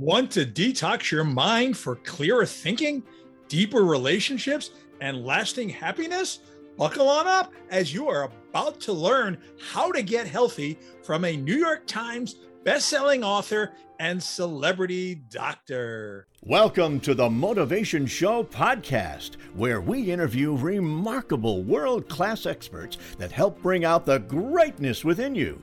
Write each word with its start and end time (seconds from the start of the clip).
Want 0.00 0.30
to 0.30 0.46
detox 0.46 1.10
your 1.10 1.24
mind 1.24 1.76
for 1.76 1.96
clearer 1.96 2.46
thinking, 2.46 3.02
deeper 3.48 3.84
relationships, 3.84 4.70
and 5.02 5.26
lasting 5.26 5.68
happiness? 5.68 6.38
Buckle 6.78 7.06
on 7.06 7.26
up 7.26 7.52
as 7.68 7.92
you 7.92 8.08
are 8.08 8.30
about 8.48 8.80
to 8.80 8.94
learn 8.94 9.36
how 9.60 9.92
to 9.92 10.00
get 10.00 10.26
healthy 10.26 10.78
from 11.02 11.26
a 11.26 11.36
New 11.36 11.54
York 11.54 11.86
Times 11.86 12.36
best-selling 12.64 13.22
author 13.22 13.72
and 13.98 14.22
celebrity 14.22 15.16
doctor. 15.16 16.26
Welcome 16.44 17.00
to 17.00 17.14
the 17.14 17.28
Motivation 17.28 18.06
Show 18.06 18.44
podcast, 18.44 19.34
where 19.54 19.82
we 19.82 20.10
interview 20.10 20.56
remarkable 20.56 21.62
world-class 21.62 22.46
experts 22.46 22.96
that 23.18 23.32
help 23.32 23.60
bring 23.60 23.84
out 23.84 24.06
the 24.06 24.20
greatness 24.20 25.04
within 25.04 25.34
you 25.34 25.60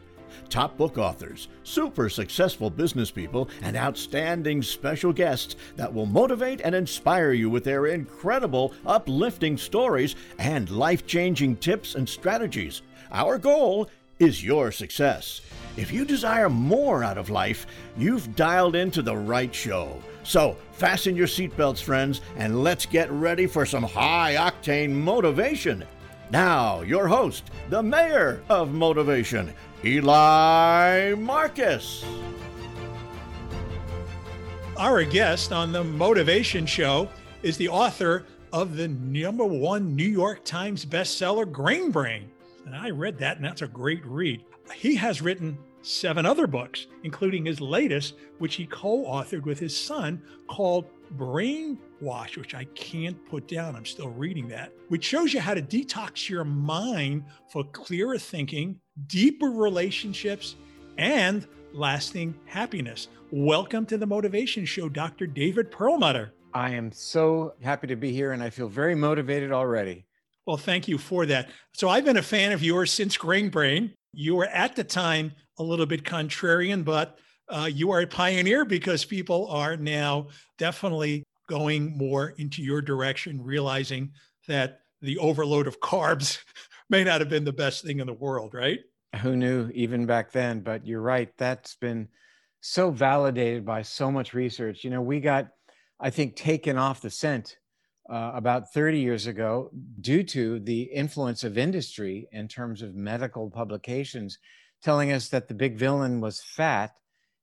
top 0.49 0.77
book 0.77 0.97
authors, 0.97 1.47
super 1.63 2.09
successful 2.09 2.69
business 2.69 3.11
people, 3.11 3.49
and 3.61 3.75
outstanding 3.75 4.61
special 4.61 5.13
guests 5.13 5.55
that 5.75 5.93
will 5.93 6.05
motivate 6.05 6.61
and 6.61 6.73
inspire 6.73 7.33
you 7.33 7.49
with 7.49 7.63
their 7.63 7.87
incredible, 7.87 8.73
uplifting 8.85 9.57
stories 9.57 10.15
and 10.39 10.69
life 10.69 11.05
changing 11.05 11.55
tips 11.57 11.95
and 11.95 12.07
strategies. 12.07 12.81
Our 13.11 13.37
goal 13.37 13.89
is 14.19 14.43
your 14.43 14.71
success. 14.71 15.41
If 15.75 15.91
you 15.91 16.05
desire 16.05 16.49
more 16.49 17.03
out 17.03 17.17
of 17.17 17.29
life, 17.29 17.67
you've 17.95 18.35
dialed 18.35 18.75
into 18.75 19.01
the 19.01 19.15
right 19.15 19.53
show. 19.53 20.01
So, 20.23 20.57
fasten 20.73 21.15
your 21.15 21.27
seatbelts, 21.27 21.81
friends, 21.81 22.21
and 22.35 22.63
let's 22.63 22.85
get 22.85 23.11
ready 23.11 23.47
for 23.47 23.65
some 23.65 23.83
high 23.83 24.35
octane 24.35 24.91
motivation. 24.91 25.85
Now, 26.29 26.81
your 26.81 27.07
host, 27.07 27.51
the 27.69 27.81
mayor 27.81 28.41
of 28.49 28.73
motivation, 28.73 29.53
Eli 29.85 31.13
Marcus. 31.15 32.03
Our 34.75 35.05
guest 35.05 35.53
on 35.53 35.71
the 35.71 35.85
Motivation 35.85 36.65
Show 36.65 37.07
is 37.43 37.55
the 37.55 37.69
author 37.69 38.25
of 38.51 38.75
the 38.75 38.89
number 38.89 39.45
one 39.45 39.95
New 39.95 40.03
York 40.03 40.43
Times 40.43 40.85
bestseller, 40.85 41.49
Grain 41.49 41.91
Brain. 41.91 42.29
And 42.65 42.75
I 42.75 42.89
read 42.89 43.17
that, 43.19 43.37
and 43.37 43.45
that's 43.45 43.61
a 43.61 43.67
great 43.67 44.05
read. 44.05 44.43
He 44.75 44.95
has 44.95 45.21
written 45.21 45.57
seven 45.87 46.25
other 46.25 46.47
books, 46.47 46.87
including 47.03 47.45
his 47.45 47.61
latest, 47.61 48.15
which 48.39 48.55
he 48.55 48.65
co 48.65 49.05
authored 49.05 49.43
with 49.43 49.59
his 49.59 49.75
son, 49.75 50.21
called 50.47 50.85
Brainwash, 51.15 52.37
which 52.37 52.53
I 52.53 52.65
can't 52.75 53.17
put 53.29 53.47
down. 53.47 53.75
I'm 53.75 53.85
still 53.85 54.09
reading 54.09 54.47
that, 54.49 54.73
which 54.89 55.05
shows 55.05 55.33
you 55.33 55.39
how 55.39 55.53
to 55.53 55.61
detox 55.61 56.29
your 56.29 56.43
mind 56.43 57.23
for 57.51 57.63
clearer 57.63 58.17
thinking 58.17 58.79
deeper 59.05 59.51
relationships, 59.51 60.55
and 60.97 61.47
lasting 61.73 62.33
happiness. 62.45 63.09
Welcome 63.31 63.85
to 63.87 63.97
the 63.97 64.07
Motivation 64.07 64.65
Show, 64.65 64.89
Dr. 64.89 65.27
David 65.27 65.69
Perlmutter. 65.69 66.33
I 66.53 66.71
am 66.71 66.91
so 66.91 67.53
happy 67.61 67.87
to 67.87 67.95
be 67.95 68.11
here 68.11 68.31
and 68.31 68.41
I 68.41 68.49
feel 68.49 68.67
very 68.67 68.95
motivated 68.95 69.51
already. 69.51 70.05
Well, 70.47 70.57
thank 70.57 70.87
you 70.87 70.97
for 70.97 71.25
that. 71.27 71.49
So, 71.73 71.89
I've 71.89 72.05
been 72.05 72.17
a 72.17 72.23
fan 72.23 72.53
of 72.53 72.63
yours 72.63 72.91
since 72.91 73.17
Grain 73.17 73.49
Brain. 73.49 73.93
You 74.13 74.35
were 74.35 74.45
at 74.45 74.75
the 74.75 74.83
time 74.83 75.33
a 75.59 75.63
little 75.63 75.85
bit 75.85 76.03
contrarian, 76.03 76.83
but 76.83 77.17
uh, 77.49 77.69
you 77.71 77.91
are 77.91 78.01
a 78.01 78.07
pioneer 78.07 78.65
because 78.65 79.05
people 79.05 79.47
are 79.47 79.77
now 79.77 80.27
definitely 80.57 81.23
going 81.47 81.97
more 81.97 82.33
into 82.37 82.61
your 82.61 82.81
direction, 82.81 83.41
realizing 83.41 84.11
that 84.47 84.81
the 85.01 85.17
overload 85.17 85.67
of 85.67 85.79
carbs 85.79 86.39
may 86.89 87.03
not 87.03 87.21
have 87.21 87.29
been 87.29 87.45
the 87.45 87.53
best 87.53 87.83
thing 87.83 87.99
in 87.99 88.07
the 88.07 88.13
world, 88.13 88.53
right? 88.53 88.79
Who 89.21 89.35
knew 89.35 89.69
even 89.73 90.05
back 90.05 90.31
then? 90.31 90.61
But 90.61 90.85
you're 90.85 91.01
right. 91.01 91.29
That's 91.37 91.75
been 91.75 92.09
so 92.61 92.91
validated 92.91 93.65
by 93.65 93.81
so 93.81 94.11
much 94.11 94.33
research. 94.33 94.83
You 94.83 94.89
know, 94.89 95.01
we 95.01 95.19
got, 95.19 95.47
I 95.99 96.09
think, 96.09 96.35
taken 96.35 96.77
off 96.77 97.01
the 97.01 97.09
scent 97.09 97.57
uh, 98.09 98.31
about 98.35 98.73
30 98.73 98.99
years 98.99 99.27
ago 99.27 99.69
due 100.01 100.23
to 100.23 100.59
the 100.59 100.83
influence 100.83 101.43
of 101.43 101.57
industry 101.57 102.27
in 102.31 102.47
terms 102.47 102.81
of 102.81 102.95
medical 102.95 103.49
publications 103.49 104.39
telling 104.81 105.11
us 105.11 105.29
that 105.29 105.47
the 105.47 105.53
big 105.53 105.77
villain 105.77 106.21
was 106.21 106.41
fat 106.41 106.91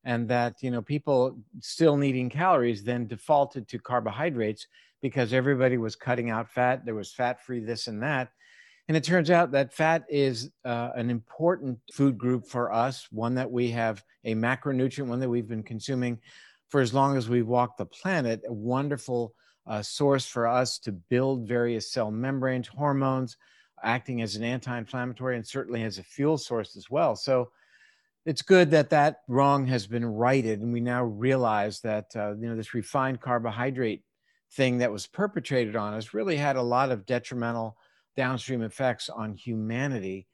and 0.04 0.28
that 0.28 0.54
you 0.60 0.70
know 0.70 0.82
people 0.82 1.38
still 1.60 1.96
needing 1.96 2.30
calories 2.30 2.84
then 2.84 3.06
defaulted 3.06 3.68
to 3.68 3.78
carbohydrates 3.78 4.66
because 5.02 5.32
everybody 5.32 5.76
was 5.76 5.96
cutting 5.96 6.30
out 6.30 6.50
fat 6.50 6.84
there 6.84 6.94
was 6.94 7.12
fat 7.12 7.44
free 7.44 7.60
this 7.60 7.86
and 7.86 8.02
that. 8.02 8.30
And 8.88 8.96
it 8.96 9.04
turns 9.04 9.30
out 9.30 9.50
that 9.52 9.72
fat 9.72 10.04
is 10.10 10.50
uh, 10.64 10.90
an 10.94 11.08
important 11.08 11.78
food 11.92 12.18
group 12.18 12.46
for 12.46 12.72
us, 12.72 13.08
one 13.10 13.34
that 13.36 13.50
we 13.50 13.70
have 13.70 14.04
a 14.24 14.34
macronutrient, 14.34 15.06
one 15.06 15.20
that 15.20 15.28
we've 15.28 15.48
been 15.48 15.62
consuming 15.62 16.20
for 16.68 16.80
as 16.80 16.92
long 16.92 17.16
as 17.16 17.28
we've 17.28 17.46
walked 17.46 17.78
the 17.78 17.86
planet, 17.86 18.42
a 18.46 18.52
wonderful 18.52 19.34
uh, 19.66 19.82
source 19.82 20.26
for 20.26 20.46
us 20.46 20.78
to 20.80 20.92
build 20.92 21.48
various 21.48 21.90
cell 21.90 22.10
membranes, 22.10 22.68
hormones, 22.68 23.36
acting 23.82 24.22
as 24.22 24.36
an 24.36 24.44
anti 24.44 24.76
inflammatory, 24.76 25.36
and 25.36 25.46
certainly 25.46 25.82
as 25.82 25.98
a 25.98 26.02
fuel 26.02 26.38
source 26.38 26.76
as 26.76 26.90
well. 26.90 27.16
So 27.16 27.50
it's 28.26 28.42
good 28.42 28.70
that 28.70 28.90
that 28.90 29.20
wrong 29.28 29.66
has 29.66 29.86
been 29.86 30.04
righted. 30.04 30.60
And 30.60 30.72
we 30.72 30.80
now 30.80 31.04
realize 31.04 31.80
that, 31.80 32.06
uh, 32.16 32.34
you 32.36 32.48
know, 32.48 32.56
this 32.56 32.74
refined 32.74 33.20
carbohydrate 33.20 34.02
thing 34.52 34.78
that 34.78 34.92
was 34.92 35.06
perpetrated 35.06 35.76
on 35.76 35.94
us 35.94 36.14
really 36.14 36.36
had 36.36 36.56
a 36.56 36.62
lot 36.62 36.90
of 36.90 37.06
detrimental 37.06 37.76
downstream 38.16 38.62
effects 38.62 39.08
on 39.08 39.34
humanity. 39.34 40.26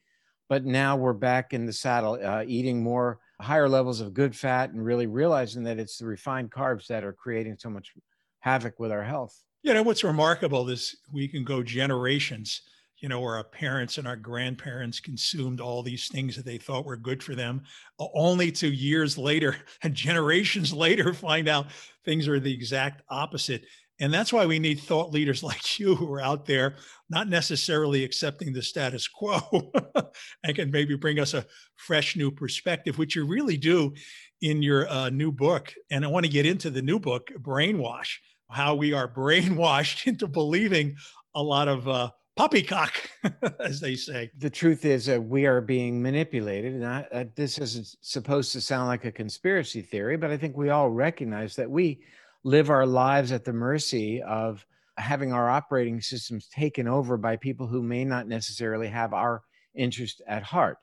But 0.48 0.64
now 0.64 0.96
we're 0.96 1.12
back 1.12 1.52
in 1.52 1.66
the 1.66 1.72
saddle, 1.72 2.18
uh, 2.22 2.44
eating 2.46 2.82
more 2.82 3.18
higher 3.40 3.68
levels 3.68 4.00
of 4.00 4.14
good 4.14 4.36
fat 4.36 4.70
and 4.70 4.84
really 4.84 5.06
realizing 5.06 5.62
that 5.64 5.78
it's 5.78 5.98
the 5.98 6.06
refined 6.06 6.50
carbs 6.50 6.86
that 6.88 7.04
are 7.04 7.12
creating 7.12 7.56
so 7.58 7.70
much 7.70 7.94
havoc 8.40 8.78
with 8.78 8.90
our 8.90 9.04
health. 9.04 9.40
You 9.62 9.74
know, 9.74 9.82
what's 9.82 10.04
remarkable 10.04 10.68
is 10.68 10.96
we 11.12 11.28
can 11.28 11.44
go 11.44 11.62
generations, 11.62 12.62
you 12.98 13.08
know, 13.08 13.20
where 13.20 13.36
our 13.36 13.44
parents 13.44 13.98
and 13.98 14.08
our 14.08 14.16
grandparents 14.16 15.00
consumed 15.00 15.60
all 15.60 15.82
these 15.82 16.08
things 16.08 16.36
that 16.36 16.46
they 16.46 16.58
thought 16.58 16.86
were 16.86 16.96
good 16.96 17.22
for 17.22 17.34
them, 17.34 17.62
only 17.98 18.50
to 18.52 18.68
years 18.68 19.18
later 19.18 19.56
and 19.82 19.94
generations 19.94 20.72
later 20.72 21.12
find 21.12 21.48
out 21.48 21.66
things 22.04 22.26
are 22.26 22.40
the 22.40 22.52
exact 22.52 23.02
opposite. 23.10 23.64
And 24.00 24.14
that's 24.14 24.32
why 24.32 24.46
we 24.46 24.58
need 24.58 24.80
thought 24.80 25.12
leaders 25.12 25.42
like 25.50 25.78
you 25.78 25.94
who 25.94 26.10
are 26.12 26.22
out 26.22 26.46
there, 26.46 26.76
not 27.10 27.28
necessarily 27.28 28.02
accepting 28.02 28.52
the 28.52 28.62
status 28.62 29.06
quo 29.06 29.70
and 30.42 30.56
can 30.56 30.70
maybe 30.70 30.96
bring 30.96 31.18
us 31.18 31.34
a 31.34 31.44
fresh 31.76 32.16
new 32.16 32.30
perspective, 32.30 32.98
which 32.98 33.14
you 33.14 33.26
really 33.26 33.58
do 33.58 33.92
in 34.40 34.62
your 34.62 34.88
uh, 34.88 35.10
new 35.10 35.30
book. 35.30 35.74
And 35.90 36.04
I 36.04 36.08
want 36.08 36.24
to 36.24 36.32
get 36.32 36.46
into 36.46 36.70
the 36.70 36.82
new 36.82 36.98
book, 36.98 37.30
Brainwash, 37.38 38.16
how 38.50 38.74
we 38.74 38.92
are 38.92 39.08
brainwashed 39.12 40.06
into 40.06 40.26
believing 40.26 40.96
a 41.34 41.42
lot 41.42 41.68
of 41.68 41.88
uh, 41.88 42.10
poppycock, 42.36 42.92
as 43.60 43.80
they 43.80 43.94
say. 43.96 44.30
The 44.38 44.50
truth 44.50 44.84
is, 44.84 45.06
that 45.06 45.22
we 45.22 45.46
are 45.46 45.60
being 45.60 46.02
manipulated. 46.02 46.74
And 46.74 46.86
I, 46.86 47.06
uh, 47.12 47.24
this 47.34 47.58
isn't 47.58 47.96
supposed 48.00 48.52
to 48.52 48.60
sound 48.60 48.88
like 48.88 49.04
a 49.04 49.12
conspiracy 49.12 49.82
theory, 49.82 50.16
but 50.16 50.30
I 50.30 50.36
think 50.36 50.56
we 50.56 50.70
all 50.70 50.90
recognize 50.90 51.56
that 51.56 51.70
we 51.70 52.00
live 52.42 52.70
our 52.70 52.86
lives 52.86 53.32
at 53.32 53.44
the 53.44 53.52
mercy 53.52 54.22
of 54.22 54.64
having 54.96 55.32
our 55.32 55.48
operating 55.48 56.00
systems 56.00 56.48
taken 56.48 56.88
over 56.88 57.16
by 57.16 57.36
people 57.36 57.66
who 57.66 57.82
may 57.82 58.04
not 58.04 58.26
necessarily 58.26 58.88
have 58.88 59.12
our 59.12 59.42
interest 59.74 60.20
at 60.26 60.42
heart 60.42 60.78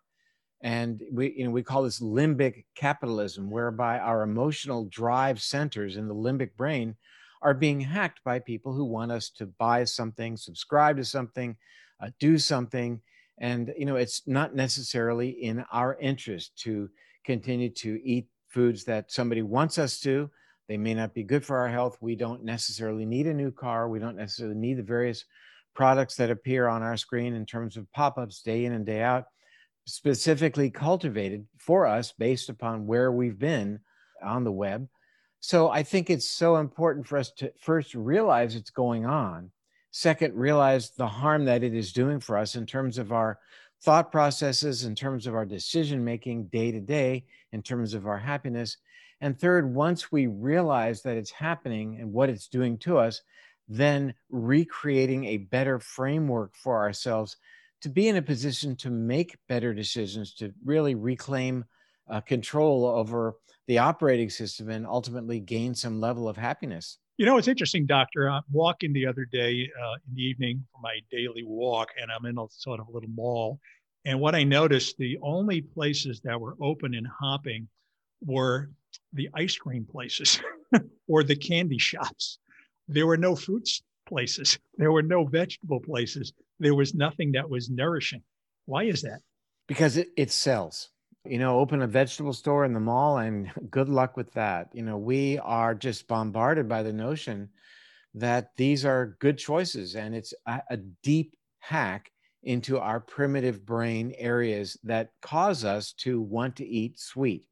and 0.62 1.04
we 1.12 1.34
you 1.38 1.46
know 1.46 1.52
we 1.52 1.64
call 1.64 1.84
this 1.84 2.00
limbic 2.00 2.66
capitalism 2.76 3.50
whereby 3.50 4.00
our 4.00 4.24
emotional 4.24 4.86
drive 4.86 5.42
centers 5.42 5.98
in 5.98 6.08
the 6.08 6.16
limbic 6.16 6.56
brain 6.58 6.96
are 7.42 7.54
being 7.54 7.80
hacked 7.80 8.24
by 8.24 8.40
people 8.40 8.74
who 8.74 8.86
want 8.86 9.12
us 9.12 9.30
to 9.30 9.46
buy 9.46 9.84
something 9.84 10.38
subscribe 10.38 10.98
to 10.98 11.06
something 11.06 11.56
uh, 12.02 12.10
do 12.20 12.38
something 12.38 13.00
and 13.40 13.74
you 13.78 13.86
know 13.86 13.96
it's 13.96 14.24
not 14.28 14.56
necessarily 14.56 15.30
in 15.30 15.64
our 15.72 15.98
interest 16.00 16.58
to 16.58 16.90
continue 17.26 17.70
to 17.70 18.00
eat 18.04 18.28
foods 18.48 18.84
that 18.84 19.12
somebody 19.12 19.42
wants 19.42 19.78
us 19.78 20.00
to 20.00 20.30
they 20.68 20.78
may 20.78 20.94
not 20.94 21.14
be 21.14 21.24
good 21.24 21.46
for 21.46 21.58
our 21.58 21.70
health. 21.70 21.98
We 22.02 22.16
don't 22.16 22.44
necessarily 22.44 23.06
need 23.06 23.28
a 23.28 23.34
new 23.34 23.52
car. 23.52 23.88
We 23.88 24.00
don't 24.00 24.18
necessarily 24.18 24.58
need 24.58 24.78
the 24.78 24.84
various 24.84 25.24
products 25.74 26.16
that 26.16 26.30
appear 26.30 26.68
on 26.68 26.84
our 26.84 26.98
screen 26.98 27.34
in 27.34 27.46
terms 27.46 27.78
of 27.78 27.92
pop 27.94 28.18
ups 28.18 28.42
day 28.42 28.66
in 28.66 28.74
and 28.74 28.86
day 28.86 29.02
out, 29.02 29.26
specifically 29.86 30.70
cultivated 30.70 31.48
for 31.58 31.88
us 31.88 32.14
based 32.18 32.50
upon 32.50 32.86
where 32.86 33.12
we've 33.12 33.40
been 33.40 33.80
on 34.22 34.44
the 34.44 34.52
web. 34.52 34.88
So 35.40 35.70
I 35.70 35.84
think 35.84 36.10
it's 36.10 36.28
so 36.28 36.58
important 36.58 37.08
for 37.08 37.18
us 37.18 37.32
to 37.38 37.52
first 37.60 37.94
realize 37.94 38.56
it's 38.56 38.70
going 38.70 39.06
on. 39.06 39.52
Second, 39.92 40.36
realize 40.36 40.92
the 40.92 41.08
harm 41.08 41.46
that 41.46 41.64
it 41.64 41.74
is 41.74 41.94
doing 41.94 42.20
for 42.20 42.38
us 42.38 42.56
in 42.56 42.66
terms 42.66 42.98
of 42.98 43.12
our 43.12 43.40
thought 43.82 44.12
processes, 44.12 44.84
in 44.84 44.96
terms 44.96 45.28
of 45.28 45.36
our 45.36 45.46
decision 45.46 46.04
making 46.04 46.46
day 46.48 46.72
to 46.72 46.80
day, 46.80 47.26
in 47.52 47.62
terms 47.62 47.94
of 47.94 48.08
our 48.08 48.18
happiness. 48.18 48.78
And 49.22 49.40
third, 49.40 49.74
once 49.74 50.12
we 50.12 50.28
realize 50.28 51.02
that 51.04 51.18
it's 51.18 51.32
happening 51.32 51.98
and 52.00 52.12
what 52.12 52.30
it's 52.30 52.48
doing 52.48 52.78
to 52.80 52.98
us, 52.98 53.22
then 53.68 54.14
recreating 54.30 55.26
a 55.26 55.38
better 55.38 55.80
framework 55.80 56.56
for 56.56 56.78
ourselves 56.78 57.38
to 57.82 57.90
be 57.90 58.08
in 58.08 58.18
a 58.18 58.22
position 58.22 58.76
to 58.78 58.90
make 58.90 59.38
better 59.48 59.74
decisions, 59.74 60.34
to 60.36 60.54
really 60.66 60.96
reclaim 60.96 61.66
uh, 62.10 62.22
control 62.22 62.86
over 62.86 63.36
the 63.68 63.78
operating 63.78 64.30
system 64.30 64.70
and 64.70 64.88
ultimately 64.88 65.40
gain 65.40 65.76
some 65.76 66.00
level 66.00 66.28
of 66.28 66.38
happiness. 66.38 66.98
You 67.18 67.26
know, 67.26 67.38
it's 67.38 67.48
interesting, 67.48 67.86
Doctor. 67.86 68.30
I'm 68.30 68.44
walking 68.52 68.94
the 68.94 69.08
other 69.08 69.26
day 69.26 69.70
uh, 69.82 69.94
in 70.08 70.16
the 70.16 70.22
evening 70.22 70.66
for 70.72 70.80
my 70.82 71.00
daily 71.12 71.44
walk, 71.44 71.90
and 72.00 72.12
I'm 72.12 72.26
in 72.26 72.38
a 72.38 72.46
sort 72.50 72.80
of 72.80 72.88
a 72.88 72.92
little 72.92 73.10
mall. 73.10 73.60
And 74.06 74.20
what 74.20 74.36
I 74.36 74.44
noticed, 74.44 74.98
the 74.98 75.18
only 75.22 75.62
places 75.62 76.22
that 76.24 76.40
were 76.40 76.56
open 76.62 76.94
and 76.94 77.08
hopping 77.08 77.68
were 78.24 78.70
the 79.14 79.30
ice 79.34 79.58
cream 79.58 79.86
places 79.86 80.40
or 81.08 81.24
the 81.24 81.36
candy 81.36 81.80
shops. 81.80 82.40
There 82.88 83.08
were 83.08 83.18
no 83.18 83.36
fruits 83.36 83.82
places. 84.08 84.58
There 84.78 84.92
were 84.92 85.04
no 85.04 85.26
vegetable 85.26 85.80
places. 85.80 86.34
There 86.60 86.76
was 86.76 86.94
nothing 86.94 87.34
that 87.34 87.50
was 87.50 87.70
nourishing. 87.70 88.22
Why 88.66 88.84
is 88.84 89.02
that? 89.02 89.20
Because 89.68 89.98
it, 89.98 90.10
it 90.16 90.32
sells 90.32 90.90
you 91.30 91.40
know, 91.40 91.60
open 91.60 91.82
a 91.82 91.88
vegetable 91.88 92.34
store 92.34 92.66
in 92.66 92.74
the 92.74 92.80
mall 92.80 93.18
and 93.18 93.52
good 93.70 93.90
luck 93.90 94.18
with 94.18 94.32
that. 94.34 94.70
You 94.74 94.84
know, 94.84 94.98
we 94.98 95.38
are 95.40 95.76
just 95.76 96.08
bombarded 96.08 96.68
by 96.68 96.84
the 96.84 96.94
notion 96.94 97.50
that 98.14 98.52
these 98.58 98.86
are 98.86 99.18
good 99.20 99.38
choices 99.38 99.96
and 99.96 100.16
it's 100.16 100.34
a, 100.46 100.62
a 100.70 100.78
deep 100.78 101.36
hack 101.60 102.12
into 102.44 102.80
our 102.80 103.00
primitive 103.00 103.66
brain 103.66 104.14
areas 104.18 104.78
that 104.84 105.12
cause 105.22 105.66
us 105.66 105.94
to 105.94 106.22
want 106.22 106.56
to 106.56 106.66
eat 106.68 107.00
sweet. 107.00 107.44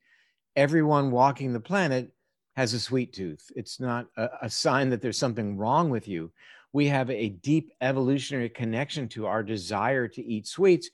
Everyone 0.55 1.11
walking 1.11 1.51
the 1.51 1.59
planet 1.59 2.11
has 2.55 2.73
a 2.73 2.79
sweet 2.79 3.13
tooth. 3.13 3.51
It's 3.55 3.79
not 3.79 4.07
a, 4.15 4.29
a 4.43 4.49
sign 4.49 4.89
that 4.89 5.01
there's 5.01 5.17
something 5.17 5.57
wrong 5.57 5.89
with 5.89 6.07
you. 6.07 6.31
We 6.71 6.87
have 6.87 7.09
a 7.09 7.29
deep 7.29 7.71
evolutionary 7.81 8.49
connection 8.49 9.07
to 9.09 9.25
our 9.25 9.43
desire 9.43 10.07
to 10.07 10.23
eat 10.23 10.47
sweets 10.47 10.89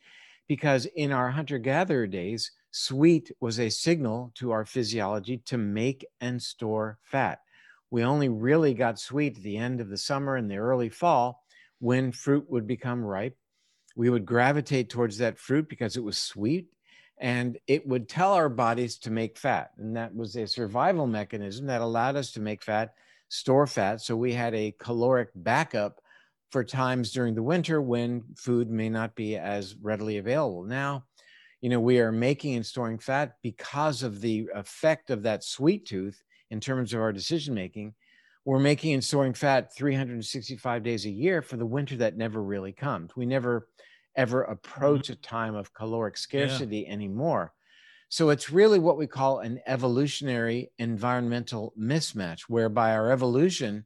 because 0.47 0.85
in 0.85 1.11
our 1.11 1.29
hunter 1.29 1.59
gatherer 1.59 2.07
days, 2.07 2.51
Sweet 2.71 3.31
was 3.41 3.59
a 3.59 3.69
signal 3.69 4.31
to 4.35 4.51
our 4.51 4.65
physiology 4.65 5.37
to 5.45 5.57
make 5.57 6.05
and 6.21 6.41
store 6.41 6.97
fat. 7.03 7.39
We 7.89 8.03
only 8.03 8.29
really 8.29 8.73
got 8.73 8.97
sweet 8.97 9.35
at 9.35 9.43
the 9.43 9.57
end 9.57 9.81
of 9.81 9.89
the 9.89 9.97
summer 9.97 10.37
and 10.37 10.49
the 10.49 10.57
early 10.57 10.87
fall 10.87 11.43
when 11.79 12.13
fruit 12.13 12.49
would 12.49 12.65
become 12.65 13.03
ripe. 13.03 13.37
We 13.97 14.09
would 14.09 14.25
gravitate 14.25 14.89
towards 14.89 15.17
that 15.17 15.37
fruit 15.37 15.67
because 15.67 15.97
it 15.97 16.03
was 16.03 16.17
sweet 16.17 16.67
and 17.19 17.57
it 17.67 17.85
would 17.85 18.07
tell 18.07 18.33
our 18.33 18.47
bodies 18.47 18.97
to 18.99 19.11
make 19.11 19.37
fat. 19.37 19.71
And 19.77 19.95
that 19.97 20.15
was 20.15 20.37
a 20.37 20.47
survival 20.47 21.05
mechanism 21.05 21.67
that 21.67 21.81
allowed 21.81 22.15
us 22.15 22.31
to 22.31 22.39
make 22.39 22.63
fat, 22.63 22.93
store 23.27 23.67
fat. 23.67 23.99
So 23.99 24.15
we 24.15 24.31
had 24.31 24.55
a 24.55 24.73
caloric 24.79 25.29
backup 25.35 25.99
for 26.51 26.63
times 26.63 27.11
during 27.11 27.35
the 27.35 27.43
winter 27.43 27.81
when 27.81 28.23
food 28.37 28.69
may 28.69 28.89
not 28.89 29.13
be 29.13 29.35
as 29.37 29.75
readily 29.75 30.17
available. 30.17 30.63
Now, 30.63 31.03
you 31.61 31.69
know, 31.69 31.79
we 31.79 31.99
are 31.99 32.11
making 32.11 32.55
and 32.55 32.65
storing 32.65 32.97
fat 32.97 33.35
because 33.43 34.03
of 34.03 34.19
the 34.19 34.49
effect 34.55 35.09
of 35.11 35.23
that 35.23 35.43
sweet 35.43 35.85
tooth 35.85 36.21
in 36.49 36.59
terms 36.59 36.93
of 36.93 36.99
our 36.99 37.13
decision 37.13 37.53
making. 37.53 37.93
We're 38.43 38.59
making 38.59 38.93
and 38.93 39.03
storing 39.03 39.33
fat 39.33 39.73
365 39.75 40.83
days 40.83 41.05
a 41.05 41.11
year 41.11 41.43
for 41.43 41.57
the 41.57 41.65
winter 41.65 41.95
that 41.97 42.17
never 42.17 42.41
really 42.41 42.73
comes. 42.73 43.15
We 43.15 43.27
never 43.27 43.67
ever 44.15 44.43
approach 44.43 45.03
mm-hmm. 45.03 45.13
a 45.13 45.15
time 45.17 45.55
of 45.55 45.73
caloric 45.73 46.17
scarcity 46.17 46.85
yeah. 46.87 46.93
anymore. 46.93 47.53
So 48.09 48.29
it's 48.29 48.49
really 48.49 48.79
what 48.79 48.97
we 48.97 49.07
call 49.07 49.39
an 49.39 49.61
evolutionary 49.67 50.71
environmental 50.79 51.73
mismatch, 51.79 52.41
whereby 52.49 52.91
our 52.91 53.09
evolution 53.11 53.85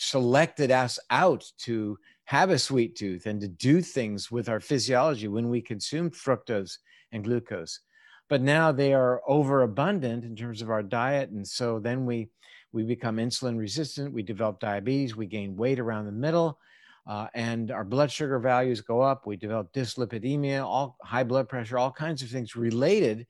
selected 0.00 0.72
us 0.72 0.98
out 1.10 1.44
to 1.58 1.98
have 2.24 2.50
a 2.50 2.58
sweet 2.58 2.96
tooth 2.96 3.26
and 3.26 3.40
to 3.40 3.48
do 3.48 3.80
things 3.80 4.30
with 4.30 4.48
our 4.48 4.60
physiology 4.60 5.28
when 5.28 5.50
we 5.50 5.60
consumed 5.60 6.12
fructose 6.12 6.78
and 7.12 7.24
glucose. 7.24 7.80
But 8.28 8.42
now 8.42 8.70
they 8.70 8.94
are 8.94 9.22
overabundant 9.26 10.24
in 10.24 10.36
terms 10.36 10.62
of 10.62 10.70
our 10.70 10.82
diet. 10.82 11.30
And 11.30 11.46
so 11.46 11.80
then 11.80 12.06
we, 12.06 12.28
we 12.72 12.84
become 12.84 13.16
insulin 13.16 13.58
resistant, 13.58 14.12
we 14.12 14.22
develop 14.22 14.60
diabetes, 14.60 15.16
we 15.16 15.26
gain 15.26 15.56
weight 15.56 15.80
around 15.80 16.06
the 16.06 16.12
middle, 16.12 16.58
uh, 17.06 17.26
and 17.34 17.72
our 17.72 17.84
blood 17.84 18.10
sugar 18.10 18.38
values 18.38 18.80
go 18.80 19.00
up. 19.00 19.26
We 19.26 19.36
develop 19.36 19.72
dyslipidemia, 19.72 20.64
all 20.64 20.96
high 21.02 21.24
blood 21.24 21.48
pressure, 21.48 21.78
all 21.78 21.90
kinds 21.90 22.22
of 22.22 22.28
things 22.28 22.54
related 22.54 23.26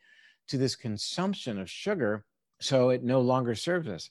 to 0.49 0.59
this 0.59 0.77
consumption 0.77 1.59
of 1.59 1.71
sugar. 1.71 2.25
So 2.61 2.91
it 2.91 3.03
no 3.03 3.21
longer 3.21 3.55
serves 3.55 3.89
us. 3.89 4.11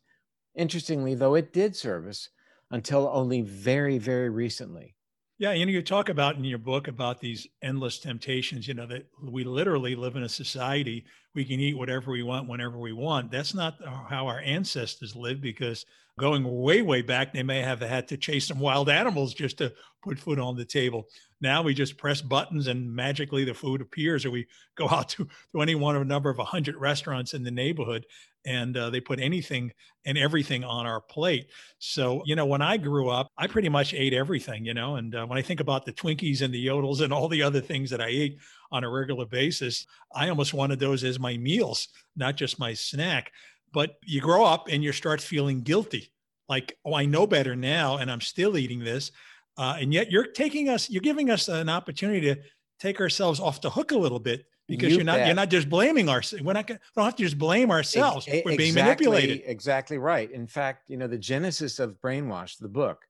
Interestingly, 0.56 1.14
though, 1.14 1.36
it 1.36 1.54
did 1.54 1.76
serve 1.76 2.08
us 2.08 2.30
until 2.72 3.08
only 3.14 3.42
very, 3.42 4.00
very 4.00 4.30
recently. 4.30 4.96
Yeah, 5.40 5.54
you 5.54 5.66
know, 5.66 5.72
you 5.72 5.82
talk 5.82 6.10
about 6.10 6.36
in 6.36 6.44
your 6.44 6.58
book 6.60 6.88
about 6.88 7.22
these 7.22 7.48
endless 7.62 7.98
temptations, 7.98 8.68
you 8.68 8.74
know, 8.74 8.86
that 8.88 9.08
we 9.24 9.44
literally 9.46 9.96
live 9.96 10.16
in 10.18 10.24
a 10.24 10.30
society 10.30 11.06
we 11.40 11.46
can 11.46 11.62
eat 11.62 11.78
whatever 11.78 12.12
we 12.12 12.22
want 12.22 12.50
whenever 12.50 12.78
we 12.78 12.92
want. 12.92 13.32
That's 13.32 13.54
not 13.54 13.76
how 14.10 14.28
our 14.28 14.42
ancestors 14.42 15.16
lived 15.16 15.42
because 15.42 15.86
going 16.20 16.44
way, 16.44 16.82
way 16.82 17.02
back, 17.02 17.32
they 17.32 17.44
may 17.44 17.62
have 17.62 17.80
had 17.80 18.10
to 18.10 18.18
chase 18.18 18.46
some 18.46 18.60
wild 18.60 18.90
animals 18.90 19.34
just 19.34 19.58
to 19.60 19.72
put 20.04 20.20
food 20.20 20.38
on 20.38 20.58
the 20.58 20.66
table. 20.66 21.08
Now 21.40 21.62
we 21.62 21.74
just 21.74 21.98
press 21.98 22.22
buttons 22.22 22.68
and 22.68 22.94
magically 22.94 23.46
the 23.46 23.54
food 23.54 23.80
appears, 23.80 24.26
or 24.26 24.32
we 24.32 24.48
go 24.76 24.90
out 24.90 25.08
to, 25.10 25.30
to 25.54 25.62
any 25.62 25.76
one 25.76 25.96
of 25.96 26.02
a 26.02 26.06
number 26.06 26.30
of 26.30 26.40
100 26.40 26.76
restaurants 26.76 27.34
in 27.34 27.42
the 27.42 27.52
neighborhood 27.52 28.06
and 28.46 28.76
uh, 28.76 28.90
they 28.90 29.00
put 29.00 29.22
anything 29.22 29.72
and 30.06 30.18
everything 30.18 30.66
on 30.66 30.86
our 30.86 31.00
plate. 31.00 31.48
So, 31.78 32.22
you 32.26 32.36
know, 32.36 32.46
when 32.46 32.62
I 32.62 32.76
grew 32.76 33.08
up, 33.08 33.32
I 33.38 33.48
pretty 33.48 33.70
much 33.70 33.94
ate 33.94 34.14
everything, 34.14 34.66
you 34.66 34.74
know, 34.74 34.98
and 34.98 35.16
uh, 35.16 35.26
when 35.26 35.38
I 35.38 35.42
think 35.42 35.62
about 35.62 35.86
the 35.86 35.94
Twinkies 35.94 36.42
and 36.42 36.54
the 36.54 36.68
Yodels 36.68 37.00
and 37.00 37.14
all 37.14 37.30
the 37.30 37.44
other 37.44 37.62
things 37.62 37.90
that 37.92 38.02
I 38.02 38.08
ate 38.08 38.40
on 38.72 38.84
a 38.84 38.90
regular 38.90 39.26
basis, 39.26 39.86
I 40.14 40.30
almost 40.30 40.54
wanted 40.54 40.80
those 40.80 41.04
as 41.04 41.20
my 41.20 41.38
meals, 41.38 41.88
not 42.16 42.36
just 42.36 42.60
my 42.60 42.74
snack. 42.74 43.32
But 43.72 43.98
you 44.04 44.22
grow 44.22 44.46
up 44.46 44.68
and 44.70 44.84
you 44.84 44.92
start 44.92 45.22
feeling 45.22 45.62
guilty 45.62 46.12
like, 46.48 46.76
oh, 46.84 46.96
I 46.96 47.06
know 47.06 47.28
better 47.28 47.56
now 47.56 47.98
and 47.98 48.12
I'm 48.12 48.22
still 48.22 48.58
eating 48.58 48.80
this. 48.80 49.12
Uh, 49.58 49.78
and 49.80 49.94
yet 49.94 50.12
you're 50.12 50.26
taking 50.26 50.70
us, 50.70 50.90
you're 50.90 51.02
giving 51.02 51.30
us 51.30 51.48
an 51.48 51.70
opportunity 51.70 52.34
to 52.34 52.42
take 52.80 53.00
ourselves 53.00 53.40
off 53.40 53.62
the 53.62 53.70
hook 53.70 53.92
a 53.92 53.98
little 53.98 54.20
bit 54.20 54.46
because 54.68 54.94
you 54.94 55.02
are 55.02 55.04
not 55.04 55.18
bet. 55.18 55.28
you're 55.28 55.36
not 55.36 55.50
just 55.50 55.70
blaming 55.70 56.10
ourselves. 56.10 56.44
We're 56.44 56.54
not 56.54 56.68
going 56.68 56.80
don't 56.96 57.06
have 57.06 57.16
to 57.16 57.24
just 57.24 57.38
blame 57.38 57.72
ourselves. 57.72 58.28
We're 58.28 58.34
exactly, 58.36 58.58
being 58.58 58.76
manipulated. 58.76 59.42
Exactly 59.46 59.98
right. 59.98 60.32
In 60.32 60.48
fact, 60.48 60.90
you 60.90 60.98
know, 60.98 61.08
the 61.08 61.18
genesis 61.18 61.80
of 61.80 62.00
brainwash, 62.02 62.58
the 62.58 62.70
book, 62.70 63.04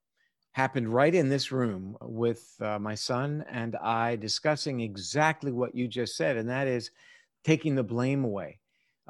happened 0.53 0.89
right 0.89 1.13
in 1.13 1.29
this 1.29 1.51
room 1.51 1.97
with 2.01 2.55
uh, 2.61 2.79
my 2.79 2.95
son 2.95 3.45
and 3.49 3.75
I 3.77 4.15
discussing 4.15 4.81
exactly 4.81 5.51
what 5.51 5.75
you 5.75 5.87
just 5.87 6.15
said, 6.15 6.37
and 6.37 6.49
that 6.49 6.67
is 6.67 6.91
taking 7.43 7.75
the 7.75 7.83
blame 7.83 8.23
away. 8.23 8.59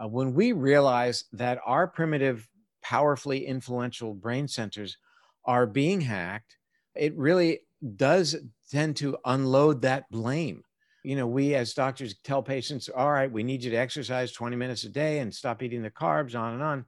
Uh, 0.02 0.08
when 0.08 0.34
we 0.34 0.52
realize 0.52 1.26
that 1.34 1.60
our 1.66 1.88
primitive, 1.88 2.48
powerfully 2.82 3.46
influential 3.46 4.14
brain 4.14 4.48
centers 4.48 4.98
are 5.46 5.66
being 5.66 6.02
hacked, 6.02 6.58
it 6.96 7.16
really 7.16 7.62
does 7.96 8.36
tend 8.70 8.96
to 8.98 9.18
unload 9.26 9.82
that 9.82 10.10
blame 10.12 10.64
you 11.04 11.16
know, 11.16 11.28
we 11.28 11.56
as 11.56 11.74
doctors 11.74 12.16
tell 12.24 12.44
patients, 12.44 12.90
all 12.90 13.12
right, 13.12 13.32
we 13.32 13.44
need 13.44 13.64
you 13.64 13.72
to 13.72 13.78
exercise 13.78 14.32
20 14.32 14.56
minutes 14.56 14.84
a 14.84 14.90
day 14.90 15.20
and 15.20 15.34
stop 15.34 15.64
eating 15.64 15.82
the 15.82 15.90
carbs, 15.90 16.38
on 16.38 16.54
and 16.54 16.64
on. 16.64 16.86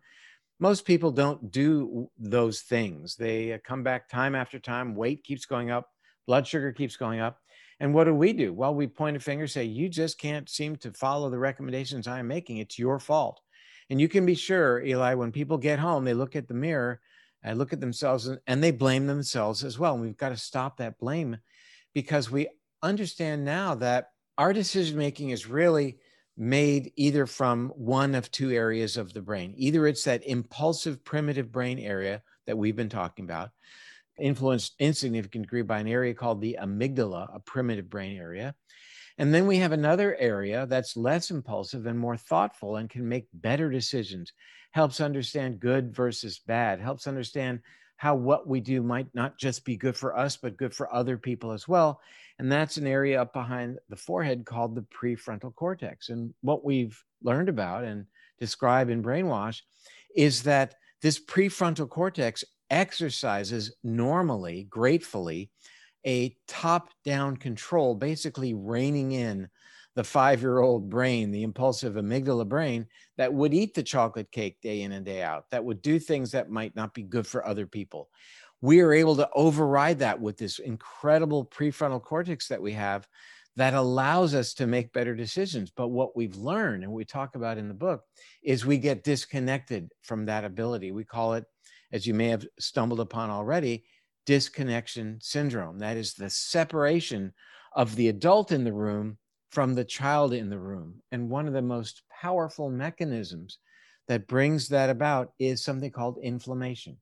Most 0.62 0.86
people 0.86 1.12
don't 1.12 1.52
do 1.52 2.08
those 2.20 2.62
things. 2.62 3.16
They 3.16 3.54
uh, 3.54 3.58
come 3.66 3.82
back 3.82 4.08
time 4.08 4.36
after 4.36 4.60
time, 4.60 4.96
weight 4.96 5.24
keeps 5.24 5.48
going 5.48 5.72
up, 5.72 5.90
blood 6.28 6.46
sugar 6.46 6.72
keeps 6.72 6.96
going 6.96 7.20
up. 7.20 7.40
And 7.80 7.96
what 7.96 8.04
do 8.04 8.14
we 8.14 8.32
do? 8.32 8.54
Well, 8.54 8.76
we 8.76 8.86
point 8.86 9.18
a 9.18 9.20
finger, 9.20 9.48
say, 9.48 9.64
you 9.64 9.90
just 9.90 10.20
can't 10.20 10.48
seem 10.48 10.76
to 10.78 10.92
follow 10.92 11.32
the 11.32 11.40
recommendations 11.40 12.08
I'm 12.08 12.28
making. 12.28 12.58
It's 12.58 12.78
your 12.78 13.00
fault. 13.00 13.42
And 13.90 14.00
you 14.00 14.08
can 14.08 14.24
be 14.24 14.36
sure, 14.36 14.84
Eli, 14.84 15.16
when 15.16 15.32
people 15.32 15.58
get 15.58 15.80
home, 15.80 16.06
they 16.06 16.14
look 16.14 16.36
at 16.36 16.48
the 16.48 16.54
mirror 16.54 17.02
and 17.42 17.58
look 17.58 17.74
at 17.74 17.82
themselves 17.82 18.30
and 18.46 18.64
they 18.64 18.70
blame 18.70 19.08
themselves 19.08 19.64
as 19.64 19.80
well. 19.80 19.96
And 19.96 20.04
we've 20.04 20.16
got 20.16 20.30
to 20.30 20.38
stop 20.38 20.78
that 20.78 21.00
blame 21.00 21.38
because 21.96 22.30
we 22.30 22.48
understand 22.84 23.44
now 23.44 23.74
that 23.76 24.10
our 24.38 24.54
decision 24.54 24.96
making 24.96 25.32
is 25.32 25.48
really 25.48 25.98
made 26.38 26.92
either 26.96 27.26
from 27.26 27.70
one 27.70 28.16
of 28.16 28.32
two 28.32 28.52
areas 28.52 28.98
of 28.98 29.14
the 29.14 29.22
brain. 29.22 29.54
Either 29.58 29.88
it's 29.88 30.04
that 30.06 30.26
impulsive 30.26 31.04
primitive 31.04 31.52
brain 31.52 31.80
area 31.80 32.22
that 32.48 32.58
we've 32.58 32.76
been 32.76 32.90
talking 32.90 33.26
about, 33.26 33.50
influenced 34.20 34.76
in 34.80 34.94
significant 34.94 35.44
degree 35.46 35.62
by 35.62 35.80
an 35.80 35.88
area 35.88 36.14
called 36.14 36.42
the 36.42 36.58
amygdala, 36.62 37.34
a 37.36 37.40
primitive 37.40 37.90
brain 37.90 38.18
area. 38.18 38.56
And 39.18 39.34
then 39.34 39.46
we 39.46 39.58
have 39.58 39.72
another 39.72 40.16
area 40.16 40.66
that's 40.66 40.98
less 40.98 41.32
impulsive 41.32 41.86
and 41.86 42.00
more 42.00 42.18
thoughtful 42.18 42.78
and 42.78 42.90
can 42.90 43.08
make 43.08 43.28
better 43.34 43.70
decisions, 43.70 44.32
helps 44.72 45.02
understand 45.02 45.60
good 45.60 45.94
versus 45.94 46.40
bad, 46.40 46.80
helps 46.80 47.08
understand 47.08 47.60
how 48.02 48.16
what 48.16 48.48
we 48.48 48.60
do 48.60 48.82
might 48.82 49.06
not 49.14 49.38
just 49.38 49.64
be 49.64 49.78
good 49.78 49.96
for 49.96 50.18
us, 50.18 50.36
but 50.36 50.58
good 50.58 50.74
for 50.74 50.92
other 50.92 51.20
people 51.20 51.52
as 51.52 51.68
well. 51.68 52.02
And 52.40 52.52
that's 52.52 52.78
an 52.78 52.88
area 52.88 53.22
up 53.22 53.32
behind 53.32 53.78
the 53.90 53.96
forehead 53.96 54.44
called 54.44 54.74
the 54.74 54.82
prefrontal 54.82 55.54
cortex. 55.54 56.10
And 56.10 56.34
what 56.42 56.66
we've 56.66 57.00
learned 57.22 57.48
about 57.48 57.84
and 57.84 58.08
describe 58.40 58.90
in 58.90 59.04
brainwash 59.04 59.62
is 60.16 60.42
that 60.42 60.78
this 61.04 61.24
prefrontal 61.24 61.88
cortex 61.88 62.44
exercises 62.72 63.76
normally, 63.84 64.64
gratefully, 64.64 65.52
a 66.04 66.36
top 66.48 66.90
down 67.06 67.38
control, 67.38 67.94
basically 67.94 68.56
reining 68.56 69.12
in 69.12 69.48
the 69.96 70.04
five 70.04 70.42
year 70.42 70.60
old 70.60 70.90
brain, 70.90 71.32
the 71.32 71.44
impulsive 71.44 71.96
amygdala 71.96 72.48
brain 72.48 72.88
that 73.18 73.34
would 73.34 73.54
eat 73.54 73.74
the 73.74 73.84
chocolate 73.84 74.32
cake 74.32 74.60
day 74.62 74.82
in 74.82 74.92
and 74.92 75.06
day 75.06 75.22
out, 75.22 75.50
that 75.52 75.64
would 75.64 75.82
do 75.82 76.00
things 76.00 76.32
that 76.32 76.50
might 76.50 76.76
not 76.76 76.94
be 76.94 77.04
good 77.04 77.28
for 77.28 77.46
other 77.46 77.68
people. 77.68 78.10
We 78.62 78.82
are 78.82 78.94
able 78.94 79.16
to 79.18 79.30
override 79.34 80.00
that 80.00 80.20
with 80.20 80.38
this 80.38 80.60
incredible 80.60 81.46
prefrontal 81.46 82.02
cortex 82.02 82.48
that 82.48 82.62
we 82.62 82.74
have 82.74 83.08
that 83.58 83.74
allows 83.74 84.34
us 84.34 84.54
to 84.54 84.68
make 84.68 84.94
better 84.94 85.16
decisions. 85.16 85.72
But 85.72 85.90
what 85.90 86.16
we've 86.16 86.38
learned, 86.38 86.84
and 86.84 86.92
we 86.92 87.04
talk 87.04 87.36
about 87.36 87.58
in 87.58 87.68
the 87.68 87.74
book, 87.74 88.04
is 88.44 88.66
we 88.66 88.78
get 88.78 89.04
disconnected 89.04 89.92
from 90.04 90.26
that 90.26 90.46
ability. 90.46 90.92
We 90.92 91.04
call 91.04 91.34
it, 91.34 91.46
as 91.92 92.08
you 92.08 92.14
may 92.14 92.28
have 92.28 92.46
stumbled 92.60 93.02
upon 93.02 93.30
already, 93.30 93.84
disconnection 94.26 95.18
syndrome. 95.22 95.80
That 95.80 95.98
is 95.98 96.14
the 96.14 96.30
separation 96.30 97.34
of 97.76 97.96
the 97.96 98.08
adult 98.08 98.52
in 98.52 98.64
the 98.64 98.74
room 98.74 99.18
from 99.52 99.76
the 99.76 99.84
child 99.84 100.34
in 100.34 100.50
the 100.50 100.60
room. 100.60 101.02
And 101.12 101.30
one 101.30 101.48
of 101.48 101.54
the 101.54 101.62
most 101.62 102.04
powerful 102.10 102.70
mechanisms 102.70 103.60
that 104.08 104.28
brings 104.28 104.70
that 104.70 104.90
about 104.90 105.34
is 105.40 105.64
something 105.64 105.92
called 105.92 106.18
inflammation. 106.24 106.98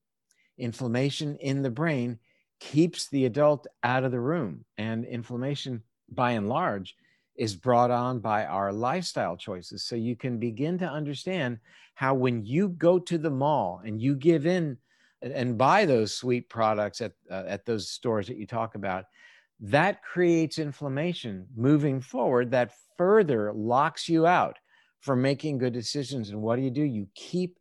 Inflammation 0.58 1.38
in 1.38 1.62
the 1.62 1.70
brain 1.70 2.20
keeps 2.60 3.08
the 3.08 3.26
adult 3.26 3.68
out 3.84 4.04
of 4.04 4.12
the 4.12 4.20
room, 4.20 4.66
and 4.78 5.06
inflammation 5.06 5.82
by 6.10 6.32
and 6.32 6.50
large, 6.50 6.96
is 7.38 7.56
brought 7.56 7.90
on 7.90 8.20
by 8.20 8.46
our 8.46 8.74
lifestyle 8.74 9.38
choices. 9.38 9.84
So 9.84 9.96
you 9.96 10.16
can 10.18 10.40
begin 10.40 10.78
to 10.80 10.86
understand 10.86 11.60
how 11.94 12.14
when 12.14 12.46
you 12.46 12.70
go 12.70 13.00
to 13.00 13.18
the 13.18 13.30
mall 13.30 13.82
and 13.86 14.02
you 14.02 14.16
give 14.16 14.46
in 14.46 14.78
and 15.22 15.58
buy 15.58 15.86
those 15.86 16.14
sweet 16.14 16.50
products 16.50 17.00
at, 17.00 17.14
uh, 17.32 17.44
at 17.48 17.66
those 17.66 17.90
stores 17.90 18.28
that 18.28 18.38
you 18.38 18.46
talk 18.46 18.76
about, 18.76 19.06
that 19.60 20.02
creates 20.04 20.58
inflammation 20.58 21.48
moving 21.56 22.02
forward 22.02 22.52
that 22.52 22.74
further 22.98 23.52
locks 23.54 24.08
you 24.08 24.26
out 24.26 24.58
from 25.02 25.22
making 25.22 25.58
good 25.58 25.74
decisions. 25.74 26.30
And 26.30 26.42
what 26.42 26.56
do 26.56 26.62
you 26.62 26.72
do? 26.72 26.84
You 26.84 27.08
keep 27.16 27.58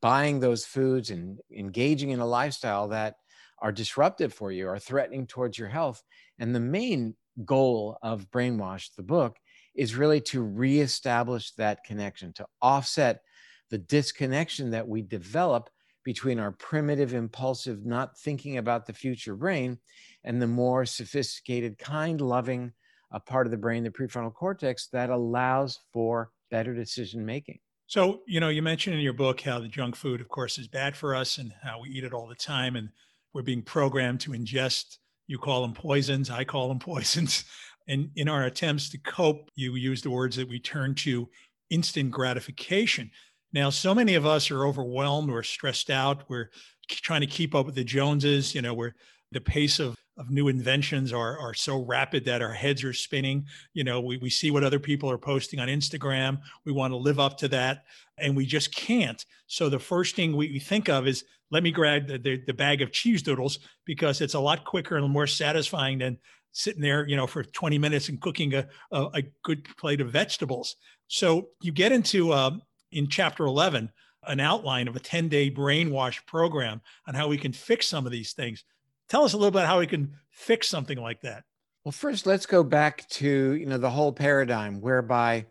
buying 0.00 0.40
those 0.40 0.64
foods 0.64 1.10
and 1.10 1.38
engaging 1.54 2.10
in 2.10 2.20
a 2.20 2.26
lifestyle 2.26 2.88
that 2.88 3.16
are 3.58 3.72
disruptive 3.72 4.32
for 4.32 4.50
you, 4.50 4.68
are 4.68 4.78
threatening 4.78 5.26
towards 5.26 5.58
your 5.58 5.68
health. 5.68 6.02
And 6.38 6.54
the 6.54 6.60
main 6.60 7.14
goal 7.44 7.98
of 8.02 8.30
Brainwash, 8.30 8.94
the 8.96 9.02
book, 9.02 9.36
is 9.74 9.94
really 9.94 10.20
to 10.20 10.42
reestablish 10.42 11.52
that 11.52 11.84
connection, 11.84 12.32
to 12.34 12.46
offset 12.62 13.22
the 13.70 13.78
disconnection 13.78 14.70
that 14.70 14.88
we 14.88 15.02
develop 15.02 15.70
between 16.10 16.40
our 16.40 16.50
primitive, 16.50 17.14
impulsive, 17.14 17.86
not 17.86 18.18
thinking 18.18 18.58
about 18.58 18.84
the 18.84 18.92
future 18.92 19.36
brain 19.36 19.78
and 20.24 20.42
the 20.42 20.46
more 20.48 20.84
sophisticated, 20.84 21.78
kind, 21.78 22.20
loving 22.20 22.72
uh, 23.12 23.18
part 23.20 23.46
of 23.46 23.52
the 23.52 23.56
brain, 23.56 23.84
the 23.84 23.90
prefrontal 23.90 24.34
cortex, 24.34 24.88
that 24.88 25.08
allows 25.08 25.78
for 25.92 26.32
better 26.50 26.74
decision 26.74 27.24
making. 27.24 27.60
So, 27.86 28.22
you 28.26 28.40
know, 28.40 28.48
you 28.48 28.60
mentioned 28.60 28.96
in 28.96 29.02
your 29.02 29.12
book 29.12 29.40
how 29.40 29.60
the 29.60 29.68
junk 29.68 29.94
food, 29.94 30.20
of 30.20 30.28
course, 30.28 30.58
is 30.58 30.66
bad 30.66 30.96
for 30.96 31.14
us 31.14 31.38
and 31.38 31.52
how 31.62 31.80
we 31.80 31.90
eat 31.90 32.02
it 32.02 32.12
all 32.12 32.26
the 32.26 32.34
time. 32.34 32.74
And 32.74 32.88
we're 33.32 33.42
being 33.42 33.62
programmed 33.62 34.18
to 34.22 34.32
ingest 34.32 34.98
you 35.28 35.38
call 35.38 35.62
them 35.62 35.74
poisons. 35.74 36.28
I 36.28 36.42
call 36.42 36.66
them 36.66 36.80
poisons. 36.80 37.44
And 37.88 38.10
in 38.14 38.28
our 38.28 38.44
attempts 38.44 38.88
to 38.90 38.98
cope, 38.98 39.48
you 39.56 39.74
use 39.74 40.02
the 40.02 40.10
words 40.10 40.36
that 40.36 40.48
we 40.48 40.60
turn 40.60 40.94
to 40.96 41.28
instant 41.70 42.12
gratification. 42.12 43.10
Now, 43.52 43.70
so 43.70 43.94
many 43.94 44.14
of 44.14 44.26
us 44.26 44.50
are 44.50 44.66
overwhelmed, 44.66 45.30
we're 45.30 45.42
stressed 45.42 45.90
out, 45.90 46.24
we're 46.28 46.50
trying 46.88 47.20
to 47.20 47.26
keep 47.26 47.54
up 47.54 47.66
with 47.66 47.74
the 47.74 47.84
Joneses, 47.84 48.54
you 48.54 48.62
know, 48.62 48.74
where 48.74 48.94
the 49.32 49.40
pace 49.40 49.78
of, 49.78 49.96
of 50.18 50.30
new 50.30 50.48
inventions 50.48 51.12
are, 51.12 51.38
are 51.38 51.54
so 51.54 51.84
rapid 51.84 52.24
that 52.24 52.42
our 52.42 52.52
heads 52.52 52.82
are 52.84 52.92
spinning. 52.92 53.46
You 53.74 53.84
know, 53.84 54.00
we, 54.00 54.18
we 54.18 54.30
see 54.30 54.50
what 54.50 54.64
other 54.64 54.78
people 54.78 55.10
are 55.10 55.18
posting 55.18 55.60
on 55.60 55.68
Instagram. 55.68 56.40
We 56.64 56.72
want 56.72 56.92
to 56.92 56.96
live 56.96 57.20
up 57.20 57.38
to 57.38 57.48
that 57.48 57.84
and 58.18 58.36
we 58.36 58.44
just 58.44 58.74
can't. 58.74 59.24
So 59.46 59.68
the 59.68 59.78
first 59.78 60.16
thing 60.16 60.36
we, 60.36 60.48
we 60.52 60.58
think 60.58 60.88
of 60.88 61.06
is 61.06 61.24
let 61.50 61.62
me 61.62 61.70
grab 61.70 62.06
the, 62.06 62.18
the, 62.18 62.42
the, 62.46 62.54
bag 62.54 62.82
of 62.82 62.92
cheese 62.92 63.22
doodles 63.22 63.58
because 63.84 64.20
it's 64.20 64.34
a 64.34 64.40
lot 64.40 64.64
quicker 64.64 64.96
and 64.96 65.10
more 65.10 65.26
satisfying 65.26 65.98
than 65.98 66.18
sitting 66.52 66.82
there, 66.82 67.08
you 67.08 67.16
know, 67.16 67.26
for 67.26 67.42
20 67.42 67.78
minutes 67.78 68.08
and 68.08 68.20
cooking 68.20 68.54
a, 68.54 68.66
a, 68.92 69.02
a 69.14 69.22
good 69.42 69.64
plate 69.76 70.00
of 70.00 70.10
vegetables. 70.10 70.76
So 71.08 71.48
you 71.60 71.72
get 71.72 71.92
into 71.92 72.32
uh, 72.32 72.52
in 72.92 73.08
chapter 73.08 73.44
11 73.44 73.90
an 74.26 74.40
outline 74.40 74.88
of 74.88 74.96
a 74.96 75.00
10 75.00 75.28
day 75.28 75.50
brainwash 75.50 76.24
program 76.26 76.80
on 77.06 77.14
how 77.14 77.28
we 77.28 77.38
can 77.38 77.52
fix 77.52 77.86
some 77.86 78.06
of 78.06 78.12
these 78.12 78.32
things. 78.32 78.64
Tell 79.08 79.24
us 79.24 79.32
a 79.32 79.36
little 79.36 79.50
bit 79.50 79.66
how 79.66 79.78
we 79.78 79.86
can 79.86 80.14
fix 80.30 80.68
something 80.68 80.98
like 80.98 81.22
that. 81.22 81.44
Well, 81.84 81.92
first, 81.92 82.26
let's 82.26 82.46
go 82.46 82.62
back 82.62 83.08
to 83.10 83.54
you 83.54 83.66
know 83.66 83.78
the 83.78 83.90
whole 83.90 84.12
paradigm 84.12 84.80
whereby 84.80 85.46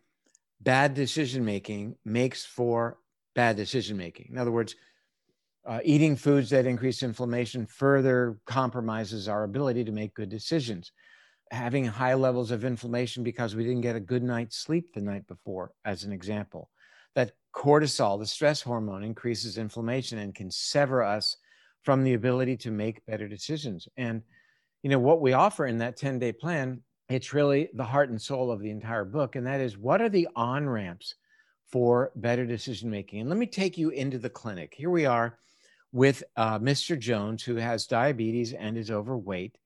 bad 0.61 0.93
decision 0.93 1.43
making 1.43 1.95
makes 2.05 2.45
for 2.45 2.97
bad 3.35 3.55
decision 3.55 3.97
making. 3.97 4.29
In 4.31 4.37
other 4.37 4.51
words, 4.51 4.75
uh, 5.65 5.79
eating 5.83 6.15
foods 6.15 6.49
that 6.51 6.65
increase 6.65 7.03
inflammation 7.03 7.65
further 7.65 8.39
compromises 8.45 9.27
our 9.27 9.43
ability 9.43 9.83
to 9.85 9.91
make 9.91 10.13
good 10.13 10.29
decisions. 10.29 10.91
Having 11.51 11.85
high 11.85 12.13
levels 12.13 12.51
of 12.51 12.63
inflammation 12.63 13.23
because 13.23 13.55
we 13.55 13.63
didn't 13.63 13.81
get 13.81 13.95
a 13.95 13.99
good 13.99 14.23
night's 14.23 14.57
sleep 14.57 14.93
the 14.93 15.01
night 15.01 15.25
before, 15.27 15.71
as 15.83 16.03
an 16.03 16.13
example. 16.13 16.69
That 17.15 17.33
cortisol, 17.53 18.19
the 18.19 18.25
stress 18.25 18.61
hormone, 18.61 19.03
increases 19.03 19.57
inflammation 19.57 20.19
and 20.19 20.35
can 20.35 20.51
sever 20.51 21.03
us 21.03 21.37
from 21.83 22.03
the 22.03 22.13
ability 22.13 22.57
to 22.57 22.71
make 22.71 23.05
better 23.05 23.27
decisions. 23.27 23.87
And, 23.97 24.21
you 24.83 24.89
know, 24.89 24.99
what 24.99 25.21
we 25.21 25.33
offer 25.33 25.65
in 25.65 25.79
that 25.79 25.97
10 25.97 26.19
day 26.19 26.31
plan 26.31 26.81
it's 27.09 27.33
really 27.33 27.69
the 27.73 27.83
heart 27.83 28.09
and 28.09 28.21
soul 28.21 28.51
of 28.51 28.61
the 28.61 28.69
entire 28.69 29.03
book. 29.03 29.35
And 29.35 29.45
that 29.47 29.59
is 29.59 29.77
what 29.77 30.01
are 30.01 30.09
the 30.09 30.27
on 30.35 30.69
ramps 30.69 31.15
for 31.67 32.11
better 32.15 32.45
decision 32.45 32.89
making? 32.89 33.21
And 33.21 33.29
let 33.29 33.39
me 33.39 33.47
take 33.47 33.77
you 33.77 33.89
into 33.89 34.19
the 34.19 34.29
clinic. 34.29 34.73
Here 34.77 34.91
we 34.91 35.05
are 35.05 35.39
with 35.91 36.23
uh, 36.37 36.59
Mr. 36.59 36.97
Jones, 36.97 37.43
who 37.43 37.55
has 37.55 37.87
diabetes 37.87 38.53
and 38.53 38.77
is 38.77 38.91
overweight. 38.91 39.57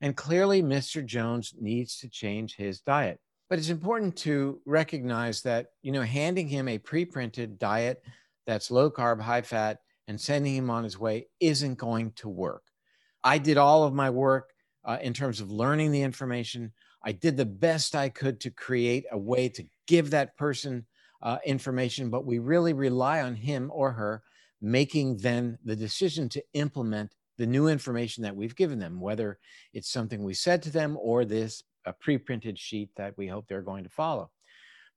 And 0.00 0.16
clearly, 0.16 0.60
Mr. 0.60 1.04
Jones 1.06 1.54
needs 1.58 1.98
to 1.98 2.08
change 2.08 2.56
his 2.56 2.80
diet. 2.80 3.20
But 3.48 3.58
it's 3.58 3.70
important 3.70 4.16
to 4.18 4.60
recognize 4.66 5.42
that, 5.42 5.68
you 5.82 5.92
know, 5.92 6.02
handing 6.02 6.48
him 6.48 6.68
a 6.68 6.78
pre 6.78 7.04
printed 7.04 7.58
diet 7.58 8.02
that's 8.46 8.70
low 8.70 8.90
carb, 8.90 9.20
high 9.20 9.42
fat, 9.42 9.80
and 10.06 10.20
sending 10.20 10.54
him 10.54 10.70
on 10.70 10.84
his 10.84 10.98
way 10.98 11.28
isn't 11.40 11.76
going 11.76 12.12
to 12.12 12.28
work. 12.28 12.64
I 13.24 13.38
did 13.38 13.56
all 13.56 13.84
of 13.84 13.94
my 13.94 14.10
work 14.10 14.52
uh, 14.84 14.98
in 15.00 15.12
terms 15.12 15.40
of 15.40 15.50
learning 15.50 15.92
the 15.92 16.02
information. 16.02 16.72
I 17.02 17.12
did 17.12 17.36
the 17.36 17.46
best 17.46 17.94
I 17.94 18.08
could 18.08 18.40
to 18.40 18.50
create 18.50 19.04
a 19.12 19.18
way 19.18 19.48
to 19.50 19.64
give 19.86 20.10
that 20.10 20.36
person 20.36 20.86
uh, 21.22 21.38
information, 21.44 22.10
but 22.10 22.24
we 22.24 22.38
really 22.38 22.72
rely 22.72 23.22
on 23.22 23.34
him 23.34 23.70
or 23.72 23.92
her 23.92 24.22
making 24.60 25.18
then 25.18 25.58
the 25.64 25.76
decision 25.76 26.28
to 26.28 26.42
implement 26.54 27.14
the 27.36 27.46
new 27.46 27.68
information 27.68 28.22
that 28.24 28.34
we've 28.34 28.56
given 28.56 28.78
them, 28.78 29.00
whether 29.00 29.38
it's 29.72 29.90
something 29.90 30.22
we 30.22 30.34
said 30.34 30.62
to 30.62 30.70
them 30.70 30.98
or 31.00 31.24
this 31.24 31.62
a 31.88 31.92
pre-printed 31.92 32.58
sheet 32.58 32.90
that 32.96 33.16
we 33.16 33.26
hope 33.26 33.46
they're 33.48 33.62
going 33.62 33.84
to 33.84 33.90
follow. 33.90 34.30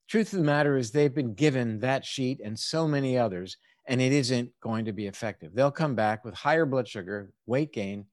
Truth 0.07 0.33
of 0.33 0.39
the 0.39 0.45
matter 0.45 0.77
is 0.77 0.91
they've 0.91 1.13
been 1.13 1.33
given 1.33 1.79
that 1.79 2.05
sheet 2.05 2.41
and 2.43 2.59
so 2.59 2.87
many 2.87 3.17
others, 3.17 3.57
and 3.87 4.01
it 4.01 4.11
isn't 4.11 4.51
going 4.61 4.85
to 4.85 4.91
be 4.91 5.07
effective. 5.07 5.53
They'll 5.53 5.71
come 5.71 5.95
back 5.95 6.25
with 6.25 6.33
higher 6.33 6.65
blood 6.65 6.87
sugar, 6.87 7.31
weight 7.45 7.73
gain, 7.73 8.05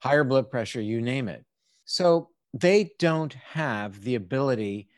higher 0.00 0.24
blood 0.24 0.50
pressure, 0.50 0.80
you 0.80 1.00
name 1.00 1.28
it. 1.28 1.44
So 1.84 2.28
they 2.52 2.92
don't 2.98 3.32
have 3.32 4.02
the 4.02 4.16
ability 4.16 4.88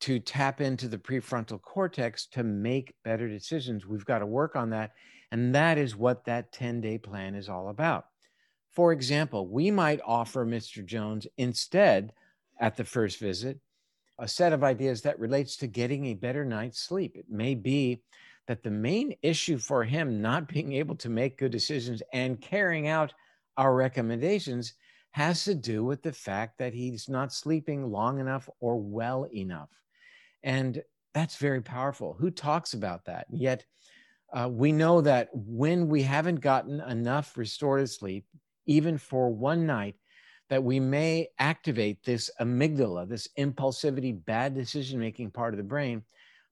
to 0.00 0.18
tap 0.18 0.60
into 0.60 0.88
the 0.88 0.98
prefrontal 0.98 1.62
cortex 1.62 2.26
to 2.26 2.42
make 2.42 2.94
better 3.04 3.28
decisions. 3.28 3.86
We've 3.86 4.04
got 4.04 4.18
to 4.18 4.26
work 4.26 4.56
on 4.56 4.70
that. 4.70 4.92
And 5.30 5.54
that 5.54 5.78
is 5.78 5.96
what 5.96 6.24
that 6.24 6.52
10 6.52 6.80
day 6.80 6.98
plan 6.98 7.34
is 7.36 7.48
all 7.48 7.68
about. 7.68 8.06
For 8.72 8.92
example, 8.92 9.46
we 9.46 9.70
might 9.70 10.00
offer 10.04 10.44
Mr. 10.44 10.84
Jones 10.84 11.26
instead 11.36 12.12
at 12.60 12.76
the 12.76 12.84
first 12.84 13.18
visit 13.18 13.58
a 14.18 14.28
set 14.28 14.52
of 14.52 14.62
ideas 14.62 15.02
that 15.02 15.18
relates 15.18 15.56
to 15.56 15.66
getting 15.66 16.06
a 16.06 16.14
better 16.14 16.44
night's 16.44 16.80
sleep. 16.80 17.16
It 17.16 17.26
may 17.28 17.54
be 17.54 18.02
that 18.46 18.62
the 18.62 18.70
main 18.70 19.14
issue 19.22 19.58
for 19.58 19.84
him 19.84 20.20
not 20.20 20.48
being 20.48 20.72
able 20.74 20.94
to 20.96 21.08
make 21.08 21.38
good 21.38 21.52
decisions 21.52 22.02
and 22.12 22.40
carrying 22.40 22.88
out 22.88 23.12
our 23.56 23.74
recommendations 23.74 24.74
has 25.12 25.44
to 25.44 25.54
do 25.54 25.84
with 25.84 26.02
the 26.02 26.12
fact 26.12 26.58
that 26.58 26.72
he's 26.72 27.08
not 27.08 27.32
sleeping 27.32 27.90
long 27.90 28.18
enough 28.18 28.48
or 28.60 28.76
well 28.80 29.26
enough. 29.34 29.70
And 30.42 30.82
that's 31.14 31.36
very 31.36 31.60
powerful. 31.60 32.16
Who 32.18 32.30
talks 32.30 32.74
about 32.74 33.04
that? 33.04 33.26
Yet 33.30 33.64
uh, 34.32 34.48
we 34.50 34.72
know 34.72 35.00
that 35.02 35.28
when 35.32 35.88
we 35.88 36.02
haven't 36.02 36.40
gotten 36.40 36.80
enough 36.80 37.36
restorative 37.36 37.90
sleep, 37.90 38.24
even 38.66 38.96
for 38.96 39.30
one 39.30 39.66
night, 39.66 39.96
that 40.52 40.62
we 40.62 40.78
may 40.78 41.28
activate 41.38 42.04
this 42.04 42.30
amygdala, 42.38 43.08
this 43.08 43.26
impulsivity, 43.38 44.22
bad 44.26 44.54
decision 44.54 45.00
making 45.00 45.30
part 45.30 45.54
of 45.54 45.56
the 45.56 45.64
brain 45.64 46.02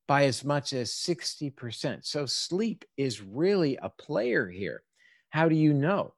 by 0.09 0.25
as 0.25 0.43
much 0.43 0.73
as 0.73 0.91
60%. 0.91 2.07
So 2.07 2.25
sleep 2.25 2.87
is 2.97 3.21
really 3.21 3.77
a 3.83 3.91
player 3.91 4.49
here. 4.49 4.85
How 5.29 5.51
do 5.51 5.55
you 5.55 5.75
know? 5.75 6.15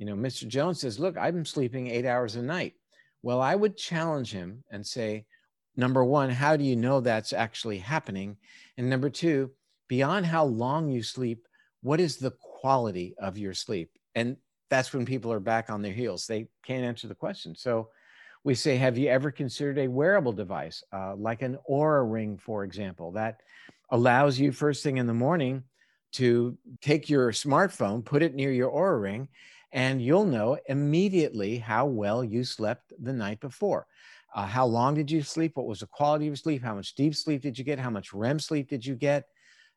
You 0.00 0.06
know, 0.06 0.16
Mr. 0.16 0.48
Jones 0.48 0.80
says, 0.80 0.98
Look, 0.98 1.16
I'm 1.16 1.44
sleeping 1.44 1.86
eight 1.86 2.04
hours 2.04 2.34
a 2.34 2.42
night. 2.42 2.74
Well, 3.22 3.40
I 3.40 3.54
would 3.54 3.76
challenge 3.76 4.32
him 4.32 4.64
and 4.72 4.84
say, 4.84 5.24
number 5.76 6.04
one, 6.04 6.30
how 6.30 6.56
do 6.56 6.64
you 6.64 6.74
know 6.74 7.00
that's 7.00 7.32
actually 7.32 7.78
happening? 7.78 8.38
And 8.76 8.90
number 8.90 9.08
two, 9.08 9.52
beyond 9.86 10.26
how 10.26 10.46
long 10.46 10.88
you 10.90 11.04
sleep, 11.04 11.46
what 11.80 12.00
is 12.00 12.16
the 12.16 12.32
quality 12.60 13.14
of 13.20 13.38
your 13.38 13.54
sleep? 13.54 13.92
And 14.16 14.36
that's 14.70 14.92
when 14.94 15.04
people 15.04 15.32
are 15.32 15.40
back 15.40 15.68
on 15.68 15.82
their 15.82 15.92
heels. 15.92 16.26
They 16.26 16.46
can't 16.64 16.84
answer 16.84 17.08
the 17.08 17.14
question. 17.14 17.54
So 17.54 17.90
we 18.44 18.54
say, 18.54 18.76
have 18.76 18.96
you 18.96 19.08
ever 19.08 19.30
considered 19.30 19.78
a 19.78 19.88
wearable 19.88 20.32
device 20.32 20.82
uh, 20.92 21.14
like 21.16 21.42
an 21.42 21.58
Oura 21.68 22.10
ring, 22.10 22.38
for 22.38 22.64
example, 22.64 23.12
that 23.12 23.40
allows 23.90 24.38
you 24.38 24.52
first 24.52 24.82
thing 24.82 24.96
in 24.96 25.06
the 25.06 25.12
morning 25.12 25.64
to 26.12 26.56
take 26.80 27.10
your 27.10 27.32
smartphone, 27.32 28.04
put 28.04 28.22
it 28.22 28.34
near 28.34 28.50
your 28.50 28.70
Oura 28.70 29.00
ring, 29.00 29.28
and 29.72 30.00
you'll 30.02 30.24
know 30.24 30.58
immediately 30.66 31.58
how 31.58 31.86
well 31.86 32.24
you 32.24 32.44
slept 32.44 32.92
the 33.00 33.12
night 33.12 33.40
before. 33.40 33.86
Uh, 34.34 34.46
how 34.46 34.64
long 34.64 34.94
did 34.94 35.10
you 35.10 35.22
sleep? 35.22 35.56
What 35.56 35.66
was 35.66 35.80
the 35.80 35.86
quality 35.86 36.28
of 36.28 36.38
sleep? 36.38 36.62
How 36.62 36.74
much 36.74 36.94
deep 36.94 37.14
sleep 37.14 37.42
did 37.42 37.58
you 37.58 37.64
get? 37.64 37.78
How 37.78 37.90
much 37.90 38.12
REM 38.12 38.38
sleep 38.38 38.68
did 38.68 38.86
you 38.86 38.94
get? 38.94 39.26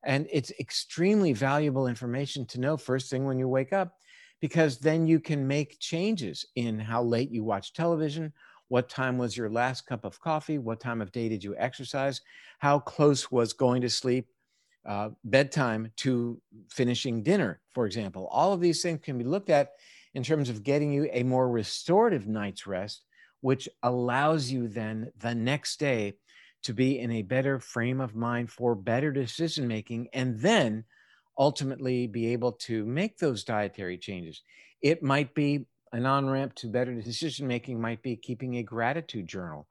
And 0.04 0.28
it's 0.32 0.52
extremely 0.60 1.34
valuable 1.34 1.88
information 1.88 2.46
to 2.48 2.60
know 2.60 2.78
first 2.78 3.10
thing 3.10 3.26
when 3.26 3.40
you 3.40 3.48
wake 3.48 3.74
up, 3.74 3.96
because 4.44 4.78
then 4.78 5.08
you 5.08 5.22
can 5.22 5.48
make 5.48 5.80
changes 5.80 6.46
in 6.58 6.78
how 6.78 7.02
late 7.02 7.32
you 7.32 7.46
watch 7.46 7.72
television. 7.72 8.34
What 8.68 8.90
time 8.90 9.18
was 9.18 9.38
your 9.38 9.50
last 9.50 9.86
cup 9.86 10.04
of 10.04 10.20
coffee? 10.20 10.58
What 10.58 10.82
time 10.82 11.02
of 11.02 11.14
day 11.14 11.30
did 11.30 11.42
you 11.42 11.56
exercise? 11.58 12.20
How 12.60 12.78
close 12.78 13.32
was 13.32 13.54
going 13.54 13.82
to 13.84 13.90
sleep, 13.90 14.28
uh, 14.86 15.12
bedtime 15.24 15.94
to 16.00 16.42
finishing 16.70 17.24
dinner, 17.24 17.62
for 17.74 17.86
example? 17.86 18.28
All 18.32 18.52
of 18.52 18.60
these 18.60 18.82
things 18.82 19.00
can 19.02 19.18
be 19.18 19.24
looked 19.24 19.50
at 19.50 19.70
in 20.14 20.24
terms 20.24 20.50
of 20.50 20.62
getting 20.62 20.92
you 20.92 21.08
a 21.14 21.24
more 21.24 21.50
restorative 21.50 22.28
night's 22.28 22.68
rest 22.68 23.06
which 23.40 23.70
allows 23.84 24.52
you 24.52 24.68
then 24.68 25.10
the 25.20 25.34
next 25.34 25.80
day 25.80 26.16
to 26.64 26.74
be 26.74 27.00
in 27.00 27.12
a 27.12 27.22
better 27.22 27.62
frame 27.62 28.02
of 28.02 28.14
mind 28.14 28.52
for 28.52 28.76
better 28.76 29.10
decision 29.10 29.70
making 29.70 30.10
and 30.12 30.38
then 30.38 30.84
ultimately 31.38 32.08
be 32.08 32.28
able 32.34 32.52
to 32.52 32.86
make 32.86 33.18
those 33.18 33.44
dietary 33.44 33.98
changes. 33.98 34.42
It 34.82 35.02
might 35.02 35.34
be 35.34 35.66
an 35.92 36.06
on 36.06 36.30
ramp 36.30 36.56
to 36.56 36.68
better 36.68 36.94
decision 36.94 37.48
making, 37.48 37.80
might 37.80 38.02
be 38.02 38.16
keeping 38.16 38.58
a 38.58 38.64
gratitude 38.64 39.28
journal, 39.28 39.68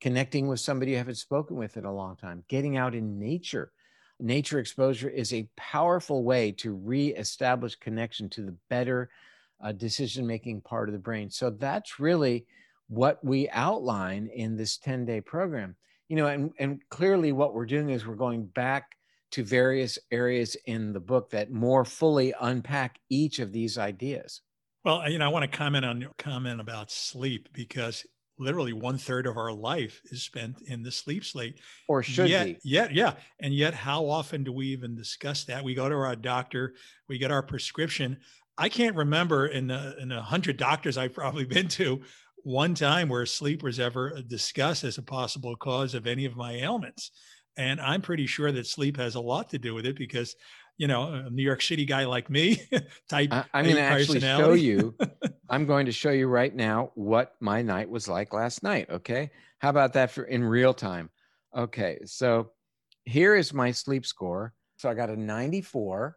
connecting 0.00 0.48
with 0.48 0.60
somebody 0.60 0.92
you 0.92 0.96
haven't 0.96 1.16
spoken 1.16 1.56
with 1.56 1.76
in 1.76 1.84
a 1.84 1.94
long 1.94 2.16
time, 2.16 2.44
getting 2.48 2.76
out 2.76 2.94
in 2.94 3.18
nature. 3.18 3.72
Nature 4.18 4.58
exposure 4.58 5.10
is 5.10 5.32
a 5.32 5.48
powerful 5.56 6.24
way 6.24 6.50
to 6.52 6.72
re-establish 6.72 7.76
connection 7.76 8.30
to 8.30 8.42
the 8.42 8.56
better 8.70 9.10
uh, 9.62 9.72
decision 9.72 10.26
making 10.26 10.62
part 10.62 10.88
of 10.88 10.94
the 10.94 10.98
brain. 10.98 11.30
So 11.30 11.50
that's 11.50 12.00
really 12.00 12.46
what 12.88 13.22
we 13.24 13.48
outline 13.50 14.30
in 14.34 14.56
this 14.56 14.78
10 14.78 15.04
day 15.04 15.20
program. 15.20 15.76
You 16.08 16.16
know, 16.16 16.26
and, 16.28 16.52
and 16.58 16.80
clearly 16.88 17.32
what 17.32 17.52
we're 17.52 17.66
doing 17.66 17.90
is 17.90 18.06
we're 18.06 18.14
going 18.14 18.46
back 18.46 18.95
to 19.36 19.44
various 19.44 19.98
areas 20.10 20.56
in 20.64 20.94
the 20.94 21.00
book 21.00 21.28
that 21.28 21.50
more 21.50 21.84
fully 21.84 22.32
unpack 22.40 22.98
each 23.10 23.38
of 23.38 23.52
these 23.52 23.76
ideas. 23.76 24.40
Well, 24.82 25.10
you 25.10 25.18
know, 25.18 25.26
I 25.26 25.28
want 25.28 25.42
to 25.50 25.58
comment 25.58 25.84
on 25.84 26.00
your 26.00 26.12
comment 26.16 26.58
about 26.58 26.90
sleep 26.90 27.50
because 27.52 28.06
literally 28.38 28.72
one 28.72 28.96
third 28.96 29.26
of 29.26 29.36
our 29.36 29.52
life 29.52 30.00
is 30.06 30.22
spent 30.22 30.62
in 30.62 30.82
the 30.82 30.90
sleep 30.90 31.22
slate. 31.22 31.60
Or 31.86 32.02
should 32.02 32.30
yet, 32.30 32.46
be. 32.46 32.58
Yet, 32.64 32.94
yeah. 32.94 33.12
And 33.38 33.52
yet, 33.52 33.74
how 33.74 34.06
often 34.08 34.42
do 34.42 34.52
we 34.52 34.68
even 34.68 34.96
discuss 34.96 35.44
that? 35.44 35.62
We 35.62 35.74
go 35.74 35.86
to 35.86 35.94
our 35.94 36.16
doctor, 36.16 36.72
we 37.06 37.18
get 37.18 37.30
our 37.30 37.42
prescription. 37.42 38.16
I 38.56 38.70
can't 38.70 38.96
remember 38.96 39.48
in 39.48 39.66
the 39.66 39.98
in 40.00 40.12
a 40.12 40.22
hundred 40.22 40.56
doctors 40.56 40.96
I've 40.96 41.12
probably 41.12 41.44
been 41.56 41.68
to 41.68 42.00
one 42.42 42.74
time 42.74 43.10
where 43.10 43.26
sleep 43.26 43.62
was 43.62 43.78
ever 43.78 44.18
discussed 44.26 44.82
as 44.82 44.96
a 44.96 45.02
possible 45.02 45.56
cause 45.56 45.92
of 45.92 46.06
any 46.06 46.24
of 46.24 46.36
my 46.36 46.52
ailments. 46.54 47.10
And 47.56 47.80
I'm 47.80 48.02
pretty 48.02 48.26
sure 48.26 48.52
that 48.52 48.66
sleep 48.66 48.96
has 48.96 49.14
a 49.14 49.20
lot 49.20 49.50
to 49.50 49.58
do 49.58 49.74
with 49.74 49.86
it 49.86 49.96
because, 49.96 50.36
you 50.76 50.86
know, 50.86 51.12
a 51.12 51.30
New 51.30 51.42
York 51.42 51.62
City 51.62 51.84
guy 51.84 52.04
like 52.04 52.28
me, 52.28 52.60
type 53.08 53.32
I, 53.32 53.44
I'm 53.54 53.64
going 53.64 53.76
to 53.76 53.82
actually 53.82 54.20
show 54.20 54.52
you. 54.52 54.94
I'm 55.48 55.64
going 55.64 55.86
to 55.86 55.92
show 55.92 56.10
you 56.10 56.26
right 56.26 56.54
now 56.54 56.90
what 56.94 57.34
my 57.40 57.62
night 57.62 57.88
was 57.88 58.08
like 58.08 58.34
last 58.34 58.62
night. 58.62 58.90
Okay. 58.90 59.30
How 59.58 59.70
about 59.70 59.94
that 59.94 60.10
for 60.10 60.24
in 60.24 60.44
real 60.44 60.74
time? 60.74 61.10
Okay. 61.56 62.00
So 62.04 62.50
here 63.04 63.34
is 63.34 63.54
my 63.54 63.70
sleep 63.70 64.04
score. 64.04 64.52
So 64.76 64.90
I 64.90 64.94
got 64.94 65.08
a 65.08 65.16
94. 65.16 66.16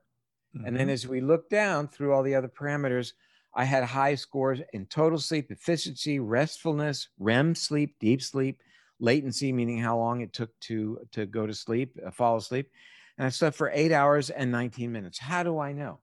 Mm-hmm. 0.55 0.65
And 0.65 0.75
then 0.75 0.83
mm-hmm. 0.83 0.93
as 0.93 1.07
we 1.07 1.21
look 1.21 1.49
down 1.49 1.87
through 1.87 2.13
all 2.13 2.23
the 2.23 2.35
other 2.35 2.49
parameters, 2.49 3.13
I 3.55 3.63
had 3.63 3.83
high 3.83 4.15
scores 4.15 4.59
in 4.73 4.85
total 4.87 5.19
sleep 5.19 5.51
efficiency, 5.51 6.19
restfulness, 6.19 7.07
REM 7.17 7.55
sleep, 7.55 7.95
deep 7.99 8.21
sleep, 8.21 8.61
latency, 8.99 9.51
meaning 9.51 9.79
how 9.79 9.97
long 9.97 10.21
it 10.21 10.33
took 10.33 10.57
to, 10.61 10.99
to 11.11 11.25
go 11.25 11.47
to 11.47 11.53
sleep, 11.53 11.97
uh, 12.05 12.11
fall 12.11 12.37
asleep. 12.37 12.69
And 13.17 13.25
I 13.25 13.29
slept 13.29 13.55
for 13.55 13.71
eight 13.73 13.91
hours 13.91 14.29
and 14.29 14.51
19 14.51 14.91
minutes. 14.91 15.19
How 15.19 15.43
do 15.43 15.59
I 15.59 15.73
know? 15.73 15.99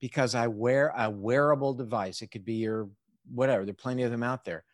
Because 0.00 0.34
I 0.34 0.46
wear 0.46 0.92
a 0.96 1.10
wearable 1.10 1.74
device. 1.74 2.22
It 2.22 2.30
could 2.30 2.44
be 2.44 2.54
your 2.54 2.88
whatever, 3.32 3.64
there 3.64 3.72
are 3.72 3.74
plenty 3.74 4.02
of 4.02 4.10
them 4.10 4.22
out 4.22 4.44
there 4.44 4.64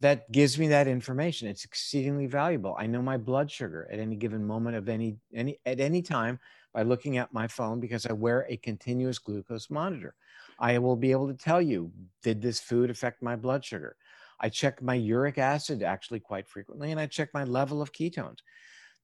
that 0.00 0.30
gives 0.30 0.58
me 0.58 0.68
that 0.68 0.86
information. 0.86 1.48
It's 1.48 1.64
exceedingly 1.64 2.26
valuable. 2.26 2.76
I 2.78 2.86
know 2.86 3.02
my 3.02 3.16
blood 3.16 3.50
sugar 3.50 3.88
at 3.90 3.98
any 3.98 4.16
given 4.16 4.46
moment 4.46 4.76
of 4.76 4.88
any 4.88 5.16
any 5.34 5.58
at 5.66 5.80
any 5.80 6.02
time 6.02 6.38
by 6.72 6.82
looking 6.82 7.16
at 7.18 7.32
my 7.32 7.48
phone 7.48 7.80
because 7.80 8.06
I 8.06 8.12
wear 8.12 8.46
a 8.48 8.56
continuous 8.56 9.18
glucose 9.18 9.70
monitor. 9.70 10.14
I 10.60 10.78
will 10.78 10.96
be 10.96 11.10
able 11.10 11.28
to 11.28 11.34
tell 11.34 11.60
you, 11.60 11.90
did 12.22 12.40
this 12.40 12.60
food 12.60 12.90
affect 12.90 13.22
my 13.22 13.36
blood 13.36 13.64
sugar? 13.64 13.96
I 14.40 14.48
check 14.48 14.82
my 14.82 14.94
uric 14.94 15.38
acid 15.38 15.82
actually 15.82 16.20
quite 16.20 16.48
frequently, 16.48 16.90
and 16.90 17.00
I 17.00 17.06
check 17.06 17.30
my 17.34 17.44
level 17.44 17.82
of 17.82 17.92
ketones. 17.92 18.38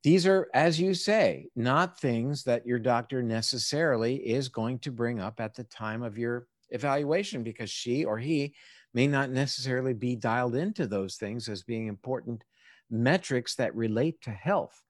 These 0.02 0.26
are, 0.26 0.48
as 0.52 0.78
you 0.78 0.92
say, 0.92 1.48
not 1.56 1.98
things 1.98 2.44
that 2.44 2.66
your 2.66 2.78
doctor 2.78 3.22
necessarily 3.22 4.16
is 4.16 4.48
going 4.48 4.80
to 4.80 4.92
bring 4.92 5.18
up 5.18 5.40
at 5.40 5.54
the 5.54 5.64
time 5.64 6.02
of 6.02 6.18
your 6.18 6.46
evaluation 6.70 7.42
because 7.42 7.70
she 7.70 8.04
or 8.04 8.18
he 8.18 8.54
may 8.92 9.06
not 9.06 9.30
necessarily 9.30 9.94
be 9.94 10.14
dialed 10.14 10.56
into 10.56 10.86
those 10.86 11.16
things 11.16 11.48
as 11.48 11.62
being 11.62 11.86
important 11.86 12.44
metrics 12.90 13.54
that 13.54 13.74
relate 13.74 14.20
to 14.22 14.30
health. 14.30 14.82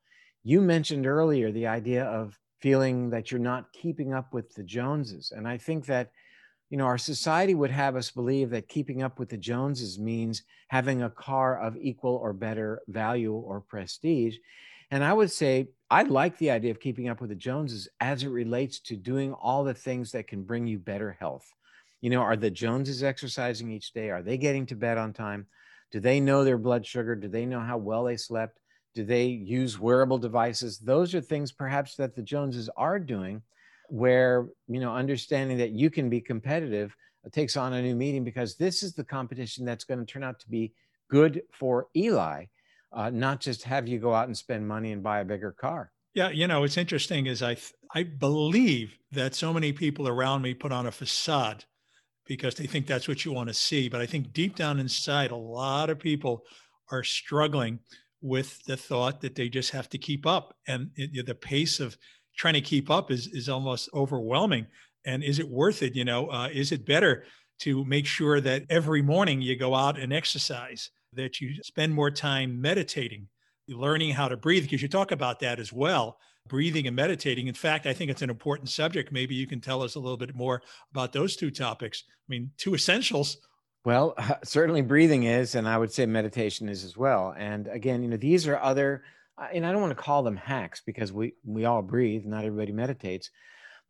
You 0.42 0.60
mentioned 0.60 1.06
earlier 1.06 1.52
the 1.52 1.68
idea 1.68 2.04
of 2.04 2.38
feeling 2.60 3.10
that 3.10 3.30
you're 3.30 3.40
not 3.40 3.72
keeping 3.72 4.12
up 4.12 4.34
with 4.34 4.52
the 4.54 4.62
Joneses. 4.62 5.32
And 5.34 5.46
I 5.46 5.58
think 5.58 5.86
that 5.86 6.10
you 6.74 6.78
know, 6.78 6.86
our 6.86 6.98
society 6.98 7.54
would 7.54 7.70
have 7.70 7.94
us 7.94 8.10
believe 8.10 8.50
that 8.50 8.66
keeping 8.66 9.00
up 9.00 9.20
with 9.20 9.28
the 9.28 9.36
Joneses 9.36 9.96
means 9.96 10.42
having 10.66 11.04
a 11.04 11.08
car 11.08 11.56
of 11.60 11.76
equal 11.76 12.16
or 12.16 12.32
better 12.32 12.82
value 12.88 13.32
or 13.32 13.60
prestige. 13.60 14.38
And 14.90 15.04
I 15.04 15.12
would 15.12 15.30
say 15.30 15.68
I 15.88 16.02
like 16.02 16.36
the 16.36 16.50
idea 16.50 16.72
of 16.72 16.80
keeping 16.80 17.08
up 17.08 17.20
with 17.20 17.30
the 17.30 17.36
Joneses 17.36 17.88
as 18.00 18.24
it 18.24 18.28
relates 18.28 18.80
to 18.80 18.96
doing 18.96 19.34
all 19.34 19.62
the 19.62 19.72
things 19.72 20.10
that 20.10 20.26
can 20.26 20.42
bring 20.42 20.66
you 20.66 20.80
better 20.80 21.12
health. 21.12 21.48
You 22.00 22.10
know, 22.10 22.22
are 22.22 22.34
the 22.34 22.50
Joneses 22.50 23.04
exercising 23.04 23.70
each 23.70 23.92
day? 23.92 24.10
Are 24.10 24.22
they 24.22 24.36
getting 24.36 24.66
to 24.66 24.74
bed 24.74 24.98
on 24.98 25.12
time? 25.12 25.46
Do 25.92 26.00
they 26.00 26.18
know 26.18 26.42
their 26.42 26.58
blood 26.58 26.84
sugar? 26.84 27.14
Do 27.14 27.28
they 27.28 27.46
know 27.46 27.60
how 27.60 27.78
well 27.78 28.02
they 28.02 28.16
slept? 28.16 28.58
Do 28.96 29.04
they 29.04 29.26
use 29.26 29.78
wearable 29.78 30.18
devices? 30.18 30.78
Those 30.80 31.14
are 31.14 31.20
things 31.20 31.52
perhaps 31.52 31.94
that 31.98 32.16
the 32.16 32.22
Joneses 32.22 32.68
are 32.76 32.98
doing 32.98 33.42
where 33.88 34.48
you 34.68 34.80
know 34.80 34.94
understanding 34.94 35.58
that 35.58 35.70
you 35.70 35.90
can 35.90 36.08
be 36.08 36.20
competitive 36.20 36.94
uh, 37.24 37.28
takes 37.30 37.56
on 37.56 37.72
a 37.72 37.82
new 37.82 37.94
meaning 37.94 38.24
because 38.24 38.56
this 38.56 38.82
is 38.82 38.94
the 38.94 39.04
competition 39.04 39.64
that's 39.64 39.84
going 39.84 40.00
to 40.00 40.06
turn 40.06 40.24
out 40.24 40.40
to 40.40 40.48
be 40.48 40.72
good 41.10 41.42
for 41.52 41.88
Eli, 41.96 42.46
uh, 42.92 43.10
not 43.10 43.40
just 43.40 43.62
have 43.62 43.86
you 43.86 43.98
go 43.98 44.14
out 44.14 44.26
and 44.26 44.36
spend 44.36 44.66
money 44.66 44.92
and 44.92 45.02
buy 45.02 45.20
a 45.20 45.24
bigger 45.24 45.52
car. 45.52 45.92
Yeah, 46.14 46.30
you 46.30 46.46
know, 46.46 46.60
what's 46.60 46.76
interesting 46.76 47.26
is 47.26 47.42
I 47.42 47.56
I 47.94 48.04
believe 48.04 48.98
that 49.12 49.34
so 49.34 49.52
many 49.52 49.72
people 49.72 50.08
around 50.08 50.42
me 50.42 50.54
put 50.54 50.72
on 50.72 50.86
a 50.86 50.92
facade 50.92 51.64
because 52.26 52.54
they 52.54 52.66
think 52.66 52.86
that's 52.86 53.08
what 53.08 53.24
you 53.24 53.32
want 53.32 53.48
to 53.48 53.54
see, 53.54 53.88
but 53.88 54.00
I 54.00 54.06
think 54.06 54.32
deep 54.32 54.56
down 54.56 54.80
inside 54.80 55.30
a 55.30 55.36
lot 55.36 55.90
of 55.90 55.98
people 55.98 56.44
are 56.90 57.04
struggling 57.04 57.80
with 58.22 58.64
the 58.64 58.76
thought 58.76 59.20
that 59.20 59.34
they 59.34 59.48
just 59.48 59.70
have 59.70 59.88
to 59.90 59.98
keep 59.98 60.26
up 60.26 60.56
and 60.66 60.90
it, 60.96 61.26
the 61.26 61.34
pace 61.34 61.80
of 61.80 61.98
trying 62.36 62.54
to 62.54 62.60
keep 62.60 62.90
up 62.90 63.10
is 63.10 63.26
is 63.28 63.48
almost 63.48 63.88
overwhelming. 63.94 64.66
And 65.06 65.22
is 65.22 65.38
it 65.38 65.48
worth 65.48 65.82
it? 65.82 65.94
You 65.94 66.04
know, 66.04 66.28
uh, 66.28 66.48
is 66.52 66.72
it 66.72 66.86
better 66.86 67.24
to 67.60 67.84
make 67.84 68.06
sure 68.06 68.40
that 68.40 68.64
every 68.70 69.02
morning 69.02 69.40
you 69.40 69.56
go 69.56 69.74
out 69.74 69.98
and 69.98 70.12
exercise, 70.12 70.90
that 71.12 71.40
you 71.40 71.62
spend 71.62 71.94
more 71.94 72.10
time 72.10 72.60
meditating, 72.60 73.28
learning 73.68 74.10
how 74.10 74.28
to 74.28 74.36
breathe, 74.36 74.64
because 74.64 74.82
you 74.82 74.88
talk 74.88 75.12
about 75.12 75.40
that 75.40 75.60
as 75.60 75.72
well, 75.72 76.18
breathing 76.48 76.86
and 76.86 76.96
meditating. 76.96 77.46
In 77.46 77.54
fact, 77.54 77.86
I 77.86 77.92
think 77.92 78.10
it's 78.10 78.22
an 78.22 78.30
important 78.30 78.70
subject. 78.70 79.12
Maybe 79.12 79.34
you 79.34 79.46
can 79.46 79.60
tell 79.60 79.82
us 79.82 79.94
a 79.94 80.00
little 80.00 80.16
bit 80.16 80.34
more 80.34 80.62
about 80.90 81.12
those 81.12 81.36
two 81.36 81.50
topics. 81.50 82.04
I 82.08 82.26
mean, 82.28 82.50
two 82.56 82.74
essentials. 82.74 83.38
Well, 83.84 84.14
certainly 84.44 84.82
breathing 84.82 85.24
is, 85.24 85.54
and 85.54 85.68
I 85.68 85.78
would 85.78 85.92
say 85.92 86.06
meditation 86.06 86.68
is 86.68 86.84
as 86.84 86.96
well. 86.96 87.34
And 87.36 87.68
again, 87.68 88.02
you 88.02 88.08
know, 88.08 88.16
these 88.16 88.48
are 88.48 88.58
other 88.58 89.04
and 89.52 89.66
I 89.66 89.72
don't 89.72 89.80
want 89.80 89.90
to 89.96 90.02
call 90.02 90.22
them 90.22 90.36
hacks 90.36 90.82
because 90.84 91.12
we 91.12 91.34
we 91.44 91.64
all 91.64 91.82
breathe. 91.82 92.24
Not 92.24 92.44
everybody 92.44 92.72
meditates, 92.72 93.30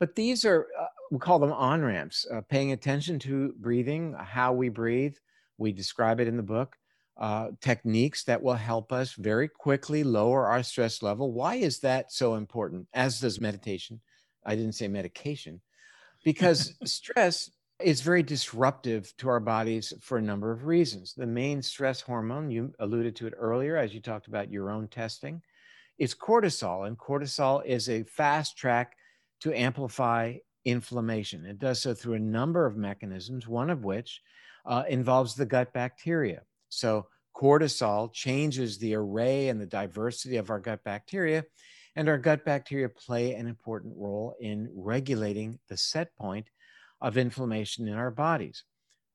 but 0.00 0.14
these 0.14 0.44
are 0.44 0.66
uh, 0.80 0.86
we 1.10 1.18
call 1.18 1.38
them 1.38 1.52
on 1.52 1.82
ramps. 1.82 2.26
Uh, 2.30 2.40
paying 2.42 2.72
attention 2.72 3.18
to 3.20 3.54
breathing, 3.58 4.14
how 4.18 4.52
we 4.52 4.68
breathe. 4.68 5.16
We 5.58 5.72
describe 5.72 6.20
it 6.20 6.28
in 6.28 6.36
the 6.36 6.42
book. 6.42 6.76
uh, 7.16 7.50
techniques 7.60 8.24
that 8.24 8.42
will 8.42 8.54
help 8.54 8.92
us 8.92 9.12
very 9.14 9.48
quickly 9.48 10.02
lower 10.02 10.46
our 10.46 10.62
stress 10.62 11.02
level. 11.02 11.32
Why 11.32 11.56
is 11.56 11.80
that 11.80 12.12
so 12.12 12.34
important? 12.34 12.88
As 12.92 13.20
does 13.20 13.40
meditation. 13.40 14.00
I 14.44 14.56
didn't 14.56 14.74
say 14.74 14.88
medication, 14.88 15.60
because 16.24 16.74
stress 16.84 17.50
is 17.80 18.00
very 18.00 18.22
disruptive 18.22 19.12
to 19.18 19.28
our 19.28 19.40
bodies 19.40 19.92
for 20.00 20.18
a 20.18 20.22
number 20.22 20.52
of 20.52 20.64
reasons. 20.64 21.14
The 21.14 21.26
main 21.26 21.60
stress 21.60 22.00
hormone, 22.00 22.50
you 22.50 22.72
alluded 22.78 23.16
to 23.16 23.26
it 23.26 23.34
earlier 23.36 23.76
as 23.76 23.92
you 23.92 24.00
talked 24.00 24.28
about 24.28 24.50
your 24.50 24.70
own 24.70 24.88
testing, 24.88 25.42
is 25.98 26.14
cortisol. 26.14 26.86
And 26.86 26.98
cortisol 26.98 27.64
is 27.64 27.88
a 27.88 28.04
fast 28.04 28.56
track 28.56 28.96
to 29.40 29.52
amplify 29.52 30.36
inflammation. 30.64 31.44
It 31.44 31.58
does 31.58 31.80
so 31.80 31.94
through 31.94 32.14
a 32.14 32.20
number 32.20 32.64
of 32.64 32.76
mechanisms, 32.76 33.48
one 33.48 33.70
of 33.70 33.84
which 33.84 34.20
uh, 34.66 34.84
involves 34.88 35.34
the 35.34 35.46
gut 35.46 35.72
bacteria. 35.72 36.42
So, 36.68 37.06
cortisol 37.36 38.12
changes 38.12 38.78
the 38.78 38.94
array 38.94 39.48
and 39.48 39.60
the 39.60 39.66
diversity 39.66 40.36
of 40.36 40.50
our 40.50 40.60
gut 40.60 40.82
bacteria, 40.84 41.44
and 41.96 42.08
our 42.08 42.16
gut 42.16 42.44
bacteria 42.44 42.88
play 42.88 43.34
an 43.34 43.48
important 43.48 43.92
role 43.96 44.36
in 44.40 44.70
regulating 44.72 45.58
the 45.68 45.76
set 45.76 46.14
point 46.16 46.48
of 47.00 47.16
inflammation 47.16 47.88
in 47.88 47.94
our 47.94 48.10
bodies. 48.10 48.64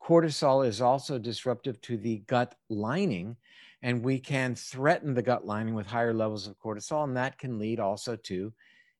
Cortisol 0.01 0.65
is 0.65 0.81
also 0.81 1.19
disruptive 1.19 1.79
to 1.81 1.97
the 1.97 2.19
gut 2.27 2.55
lining, 2.69 3.35
and 3.81 4.03
we 4.03 4.19
can 4.19 4.55
threaten 4.55 5.13
the 5.13 5.21
gut 5.21 5.45
lining 5.45 5.73
with 5.73 5.87
higher 5.87 6.13
levels 6.13 6.47
of 6.47 6.57
cortisol, 6.59 7.03
and 7.03 7.17
that 7.17 7.37
can 7.37 7.59
lead 7.59 7.79
also 7.79 8.15
to 8.15 8.53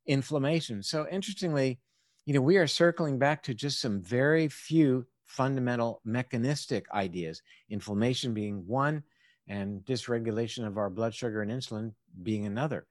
inflammation. 0.06 0.84
So, 0.84 1.08
interestingly, 1.10 1.80
you 2.26 2.34
know, 2.34 2.42
we 2.42 2.58
are 2.58 2.68
circling 2.68 3.18
back 3.18 3.42
to 3.44 3.54
just 3.54 3.82
some 3.82 4.02
very 4.02 4.48
few 4.48 5.06
fundamental 5.26 6.02
mechanistic 6.04 6.86
ideas, 6.92 7.42
inflammation 7.70 8.34
being 8.34 8.66
one, 8.68 9.04
and 9.48 9.84
dysregulation 9.86 10.66
of 10.66 10.78
our 10.78 10.90
blood 10.90 11.14
sugar 11.14 11.42
and 11.42 11.52
insulin 11.52 11.94
being 12.24 12.46
another. 12.46 12.86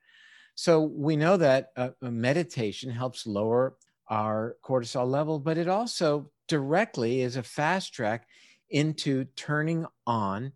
So 0.54 0.80
we 0.80 1.14
know 1.14 1.36
that 1.36 1.68
uh, 1.76 1.90
meditation 2.00 2.90
helps 2.90 3.26
lower 3.26 3.76
our 4.08 4.56
cortisol 4.64 5.08
level, 5.08 5.38
but 5.38 5.58
it 5.58 5.68
also 5.68 6.30
directly 6.46 7.20
is 7.20 7.36
a 7.36 7.42
fast 7.42 7.92
track 7.92 8.26
into 8.70 9.24
turning 9.36 9.86
on 10.06 10.52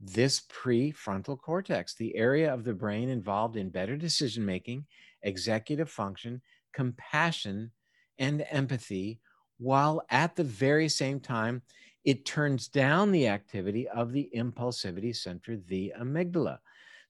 this 0.00 0.42
prefrontal 0.52 1.38
cortex, 1.38 1.94
the 1.94 2.14
area 2.16 2.52
of 2.52 2.64
the 2.64 2.74
brain 2.74 3.08
involved 3.08 3.56
in 3.56 3.70
better 3.70 3.96
decision 3.96 4.44
making, 4.44 4.84
executive 5.22 5.88
function, 5.88 6.42
compassion, 6.72 7.70
and 8.18 8.44
empathy, 8.50 9.20
while 9.58 10.02
at 10.10 10.34
the 10.34 10.44
very 10.44 10.88
same 10.88 11.20
time, 11.20 11.62
it 12.04 12.24
turns 12.24 12.66
down 12.66 13.12
the 13.12 13.28
activity 13.28 13.88
of 13.88 14.12
the 14.12 14.28
impulsivity 14.34 15.14
center, 15.14 15.56
the 15.68 15.92
amygdala. 16.00 16.58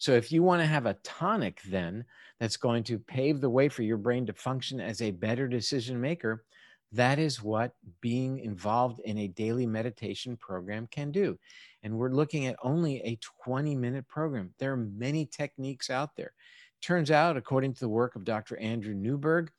So, 0.02 0.14
if 0.14 0.32
you 0.32 0.42
want 0.42 0.60
to 0.60 0.66
have 0.66 0.86
a 0.86 0.96
tonic, 1.04 1.62
then 1.62 2.04
that's 2.40 2.56
going 2.56 2.82
to 2.82 2.98
pave 2.98 3.40
the 3.40 3.48
way 3.48 3.68
for 3.68 3.84
your 3.84 3.98
brain 3.98 4.26
to 4.26 4.32
function 4.32 4.80
as 4.80 5.00
a 5.00 5.12
better 5.12 5.46
decision 5.46 6.00
maker, 6.00 6.42
that 6.90 7.20
is 7.20 7.40
what 7.40 7.76
being 8.00 8.40
involved 8.40 8.98
in 9.04 9.16
a 9.18 9.28
daily 9.28 9.64
meditation 9.64 10.36
program 10.36 10.88
can 10.90 11.12
do. 11.12 11.38
And 11.84 11.96
we're 11.96 12.10
looking 12.10 12.46
at 12.46 12.56
only 12.64 13.00
a 13.02 13.16
20 13.44 13.76
minute 13.76 14.08
program. 14.08 14.52
There 14.58 14.72
are 14.72 14.76
many 14.76 15.24
techniques 15.24 15.88
out 15.88 16.16
there. 16.16 16.32
Turns 16.80 17.12
out, 17.12 17.36
according 17.36 17.74
to 17.74 17.80
the 17.80 17.88
work 17.88 18.16
of 18.16 18.24
Dr. 18.24 18.56
Andrew 18.56 18.94
Newberg 18.94 19.52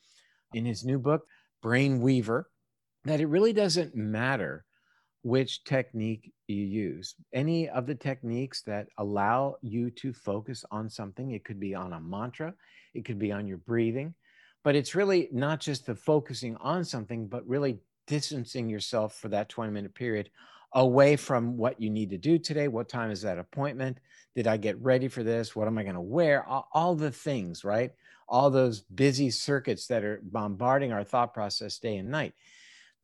in 0.54 0.66
his 0.66 0.84
new 0.84 1.00
book, 1.00 1.26
Brain 1.62 2.02
Weaver, 2.02 2.50
that 3.06 3.22
it 3.22 3.28
really 3.28 3.54
doesn't 3.54 3.96
matter 3.96 4.66
which 5.24 5.64
technique 5.64 6.32
you 6.48 6.64
use. 6.64 7.16
Any 7.34 7.70
of 7.70 7.88
the 7.88 7.96
techniques 7.96 8.62
that 8.64 8.88
allow 8.98 9.56
you 9.62 9.90
to 9.92 10.14
focus 10.14 10.64
on 10.70 10.90
something, 10.90 11.32
it 11.32 11.46
could 11.46 11.60
be 11.60 11.74
on 11.74 11.94
a 11.94 12.00
mantra, 12.00 12.54
it 12.94 13.06
could 13.06 13.20
be 13.20 13.32
on 13.32 13.48
your 13.48 13.58
breathing, 13.58 14.14
but 14.64 14.76
it's 14.76 14.96
really 14.96 15.30
not 15.32 15.60
just 15.60 15.86
the 15.86 15.96
focusing 15.96 16.58
on 16.58 16.84
something, 16.84 17.28
but 17.28 17.48
really 17.48 17.80
distancing 18.06 18.70
yourself 18.70 19.16
for 19.16 19.30
that 19.30 19.50
20 19.50 19.72
minute 19.72 19.96
period 19.96 20.30
away 20.74 21.16
from 21.16 21.56
what 21.56 21.80
you 21.80 21.90
need 21.90 22.10
to 22.10 22.18
do 22.18 22.38
today. 22.38 22.68
What 22.68 22.90
time 22.90 23.12
is 23.12 23.22
that 23.22 23.38
appointment? 23.38 24.00
Did 24.36 24.48
I 24.48 24.58
get 24.58 24.82
ready 24.82 25.08
for 25.08 25.24
this? 25.24 25.56
What 25.56 25.68
am 25.68 25.78
I 25.78 25.84
going 25.84 25.96
to 25.96 26.02
wear? 26.02 26.46
All, 26.46 26.96
the 26.96 27.12
things, 27.12 27.64
right? 27.64 27.94
All 28.28 28.50
those 28.50 28.82
busy 28.82 29.30
circuits 29.30 29.88
that 29.88 30.04
are 30.04 30.20
bombarding 30.24 30.92
our 30.92 31.04
thought 31.04 31.34
process 31.34 31.78
day 31.78 31.98
and 31.98 32.10
night. 32.10 32.34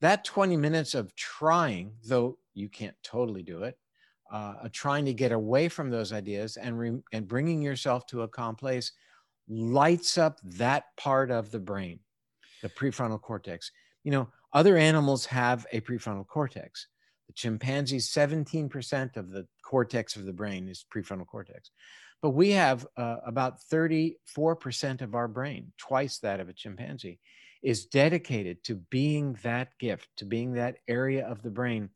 That 0.02 0.24
20 0.24 0.56
minutes 0.58 0.96
of 0.96 1.16
trying, 1.16 1.94
though 2.06 2.38
you 2.54 2.70
can't 2.70 2.96
totally 3.04 3.44
do 3.44 3.64
it, 3.64 3.78
uh, 4.32 4.70
trying 4.72 5.06
to 5.06 5.14
get 5.14 5.32
away 5.32 5.68
from 5.68 5.90
those 5.90 6.14
ideas 6.14 6.58
and, 6.58 6.78
re- 6.78 7.02
and 7.12 7.28
bringing 7.28 7.62
yourself 7.62 8.06
to 8.08 8.22
a 8.22 8.28
calm 8.28 8.56
place 8.56 8.92
lights 9.48 10.18
up 10.18 10.40
that 10.44 10.86
part 10.98 11.32
of 11.32 11.52
the 11.52 11.60
brain, 11.60 12.00
the 12.62 12.70
prefrontal 12.70 13.20
cortex. 13.20 13.72
You 14.04 14.12
know, 14.12 14.30
other 14.54 14.78
animals 14.78 15.26
have 15.26 15.66
a 15.72 15.82
prefrontal 15.82 16.28
cortex. 16.28 16.88
The 17.28 17.34
chimpanzees, 17.34 18.10
17% 18.10 19.18
of 19.18 19.32
the 19.32 19.48
cortex 19.64 20.16
of 20.16 20.26
the 20.26 20.34
brain 20.34 20.68
is 20.68 20.86
prefrontal 20.94 21.28
cortex. 21.28 21.72
But 22.22 22.32
we 22.32 22.52
have 22.52 22.86
uh, 22.98 23.18
about 23.26 23.60
34% 23.72 25.02
of 25.02 25.16
our 25.16 25.28
brain, 25.28 25.72
twice 25.78 26.20
that 26.20 26.40
of 26.40 26.50
a 26.50 26.54
chimpanzee, 26.54 27.20
is 27.62 27.86
dedicated 27.86 28.64
to 28.64 28.76
being 28.76 29.38
that 29.44 29.78
gift, 29.80 30.08
to 30.18 30.26
being 30.26 30.54
that 30.54 30.78
area 30.88 31.28
of 31.28 31.42
the 31.42 31.50
brain 31.50 31.90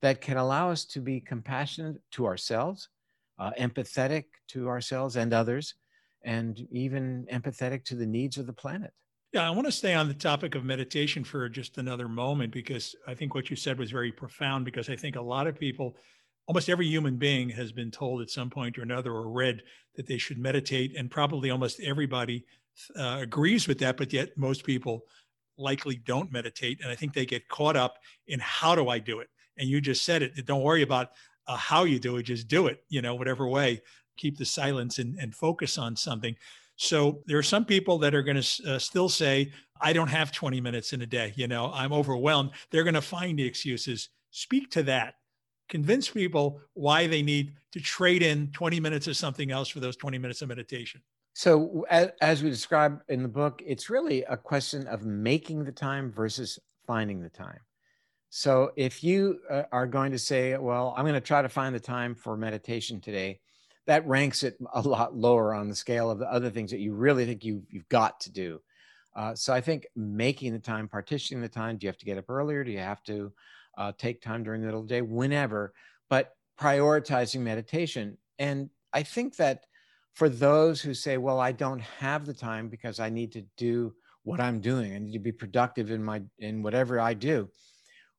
that 0.00 0.20
can 0.20 0.36
allow 0.36 0.70
us 0.70 0.84
to 0.84 1.00
be 1.00 1.20
compassionate 1.20 1.96
to 2.10 2.26
ourselves, 2.26 2.88
uh, 3.38 3.52
empathetic 3.58 4.24
to 4.48 4.68
ourselves 4.68 5.16
and 5.16 5.32
others, 5.32 5.74
and 6.24 6.66
even 6.70 7.26
empathetic 7.32 7.84
to 7.84 7.94
the 7.94 8.06
needs 8.06 8.36
of 8.36 8.46
the 8.46 8.52
planet. 8.52 8.92
Yeah, 9.32 9.46
I 9.46 9.50
want 9.50 9.66
to 9.66 9.72
stay 9.72 9.94
on 9.94 10.08
the 10.08 10.14
topic 10.14 10.54
of 10.54 10.64
meditation 10.64 11.24
for 11.24 11.48
just 11.48 11.78
another 11.78 12.06
moment 12.06 12.52
because 12.52 12.94
I 13.06 13.14
think 13.14 13.34
what 13.34 13.48
you 13.48 13.56
said 13.56 13.78
was 13.78 13.90
very 13.90 14.12
profound. 14.12 14.66
Because 14.66 14.90
I 14.90 14.96
think 14.96 15.16
a 15.16 15.22
lot 15.22 15.46
of 15.46 15.58
people, 15.58 15.96
almost 16.46 16.68
every 16.68 16.86
human 16.86 17.16
being, 17.16 17.48
has 17.50 17.72
been 17.72 17.90
told 17.90 18.20
at 18.20 18.28
some 18.28 18.50
point 18.50 18.76
or 18.76 18.82
another 18.82 19.10
or 19.10 19.30
read 19.30 19.62
that 19.96 20.06
they 20.06 20.18
should 20.18 20.38
meditate, 20.38 20.94
and 20.96 21.10
probably 21.10 21.50
almost 21.50 21.80
everybody 21.80 22.44
uh, 22.96 23.18
agrees 23.20 23.68
with 23.68 23.78
that. 23.80 23.96
But 23.96 24.12
yet, 24.12 24.36
most 24.36 24.64
people 24.64 25.04
likely 25.58 25.96
don't 25.96 26.32
meditate, 26.32 26.80
and 26.82 26.90
I 26.90 26.94
think 26.94 27.12
they 27.12 27.26
get 27.26 27.48
caught 27.48 27.76
up 27.76 27.98
in 28.26 28.40
how 28.40 28.74
do 28.74 28.88
I 28.88 28.98
do 28.98 29.20
it? 29.20 29.28
And 29.58 29.68
you 29.68 29.80
just 29.80 30.04
said 30.04 30.22
it. 30.22 30.46
Don't 30.46 30.62
worry 30.62 30.82
about 30.82 31.10
uh, 31.46 31.56
how 31.56 31.84
you 31.84 31.98
do 31.98 32.16
it; 32.16 32.24
just 32.24 32.48
do 32.48 32.66
it. 32.66 32.82
You 32.88 33.02
know, 33.02 33.14
whatever 33.14 33.46
way 33.46 33.82
keep 34.16 34.38
the 34.38 34.44
silence 34.44 34.98
and, 34.98 35.16
and 35.18 35.34
focus 35.34 35.78
on 35.78 35.96
something. 35.96 36.36
So 36.76 37.22
there 37.26 37.38
are 37.38 37.42
some 37.42 37.64
people 37.64 37.98
that 37.98 38.14
are 38.14 38.22
going 38.22 38.40
to 38.40 38.74
uh, 38.74 38.78
still 38.78 39.08
say, 39.08 39.52
I 39.80 39.92
don't 39.92 40.08
have 40.08 40.32
20 40.32 40.60
minutes 40.60 40.92
in 40.92 41.02
a 41.02 41.06
day. 41.06 41.32
You 41.36 41.48
know, 41.48 41.70
I'm 41.74 41.92
overwhelmed. 41.92 42.50
They're 42.70 42.84
going 42.84 42.94
to 42.94 43.02
find 43.02 43.38
the 43.38 43.44
excuses. 43.44 44.08
Speak 44.30 44.70
to 44.72 44.82
that. 44.84 45.14
Convince 45.68 46.08
people 46.08 46.60
why 46.74 47.06
they 47.06 47.22
need 47.22 47.54
to 47.72 47.80
trade 47.80 48.22
in 48.22 48.48
20 48.52 48.80
minutes 48.80 49.06
of 49.06 49.16
something 49.16 49.50
else 49.50 49.68
for 49.68 49.80
those 49.80 49.96
20 49.96 50.18
minutes 50.18 50.42
of 50.42 50.48
meditation. 50.48 51.00
So, 51.34 51.86
as, 52.20 52.42
we 52.42 52.50
describe 52.50 53.00
in 53.08 53.22
the 53.22 53.28
book, 53.28 53.62
it's 53.64 53.88
really 53.88 54.22
a 54.24 54.36
question 54.36 54.86
of 54.86 55.06
making 55.06 55.64
the 55.64 55.72
time 55.72 56.12
versus 56.12 56.58
finding 56.86 57.22
the 57.22 57.30
time. 57.30 57.60
So, 58.28 58.72
if 58.76 59.02
you 59.02 59.40
uh, 59.50 59.62
are 59.72 59.86
going 59.86 60.12
to 60.12 60.18
say, 60.18 60.56
Well, 60.58 60.92
I'm 60.96 61.04
going 61.04 61.14
to 61.14 61.20
try 61.20 61.40
to 61.40 61.48
find 61.48 61.74
the 61.74 61.80
time 61.80 62.14
for 62.14 62.36
meditation 62.36 63.00
today, 63.00 63.40
that 63.86 64.06
ranks 64.06 64.42
it 64.42 64.58
a 64.74 64.82
lot 64.82 65.16
lower 65.16 65.54
on 65.54 65.68
the 65.68 65.74
scale 65.74 66.10
of 66.10 66.18
the 66.18 66.30
other 66.30 66.50
things 66.50 66.70
that 66.70 66.80
you 66.80 66.92
really 66.92 67.24
think 67.24 67.44
you, 67.44 67.62
you've 67.68 67.88
got 67.88 68.20
to 68.20 68.30
do. 68.30 68.60
Uh, 69.14 69.34
so 69.34 69.52
I 69.52 69.60
think 69.60 69.86
making 69.96 70.52
the 70.52 70.58
time, 70.58 70.88
partitioning 70.88 71.42
the 71.42 71.48
time, 71.48 71.76
do 71.76 71.86
you 71.86 71.88
have 71.88 71.98
to 71.98 72.04
get 72.04 72.18
up 72.18 72.30
earlier? 72.30 72.62
Do 72.64 72.70
you 72.70 72.78
have 72.78 73.02
to 73.04 73.32
uh, 73.76 73.92
take 73.98 74.22
time 74.22 74.42
during 74.42 74.60
the 74.60 74.66
middle 74.66 74.80
of 74.80 74.88
the 74.88 74.94
day? 74.94 75.02
Whenever, 75.02 75.72
but 76.08 76.36
prioritizing 76.60 77.40
meditation. 77.40 78.16
And 78.38 78.70
I 78.92 79.02
think 79.02 79.36
that 79.36 79.64
for 80.14 80.28
those 80.28 80.80
who 80.80 80.94
say, 80.94 81.16
well, 81.16 81.40
I 81.40 81.52
don't 81.52 81.80
have 81.80 82.26
the 82.26 82.34
time 82.34 82.68
because 82.68 83.00
I 83.00 83.08
need 83.08 83.32
to 83.32 83.44
do 83.56 83.94
what 84.24 84.40
I'm 84.40 84.60
doing, 84.60 84.94
I 84.94 84.98
need 84.98 85.14
to 85.14 85.18
be 85.18 85.32
productive 85.32 85.90
in 85.90 86.02
my 86.02 86.22
in 86.38 86.62
whatever 86.62 87.00
I 87.00 87.14
do, 87.14 87.48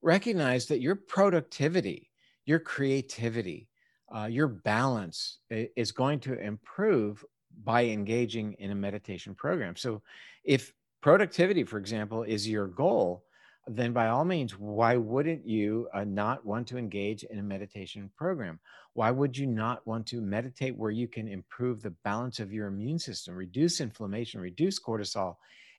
recognize 0.02 0.66
that 0.68 0.82
your 0.82 0.96
productivity, 0.96 2.12
your 2.46 2.60
creativity, 2.60 3.70
uh, 4.14 4.26
your 4.26 4.48
balance 4.48 5.40
is 5.50 5.92
going 5.94 6.20
to 6.22 6.38
improve 6.40 7.24
by 7.64 7.86
engaging 7.86 8.54
in 8.60 8.72
a 8.72 8.76
meditation 8.76 9.34
program. 9.34 9.76
So, 9.78 10.02
if 10.44 10.74
productivity, 11.02 11.64
for 11.64 11.78
example, 11.78 12.24
is 12.24 12.50
your 12.50 12.68
goal, 12.68 13.24
then 13.68 13.94
by 13.94 14.08
all 14.08 14.26
means, 14.26 14.60
why 14.60 14.98
wouldn't 14.98 15.48
you 15.48 15.88
uh, 15.94 16.04
not 16.04 16.46
want 16.46 16.68
to 16.68 16.78
engage 16.78 17.24
in 17.24 17.40
a 17.40 17.44
meditation 17.44 18.12
program? 18.18 18.60
Why 18.94 19.10
would 19.10 19.38
you 19.38 19.48
not 19.48 19.86
want 19.88 20.06
to 20.08 20.22
meditate 20.22 20.78
where 20.78 20.92
you 20.92 21.08
can 21.08 21.28
improve 21.28 21.82
the 21.82 21.96
balance 22.04 22.40
of 22.40 22.52
your 22.52 22.68
immune 22.68 23.00
system, 23.00 23.36
reduce 23.36 23.80
inflammation, 23.80 24.42
reduce 24.42 24.80
cortisol, 24.80 25.38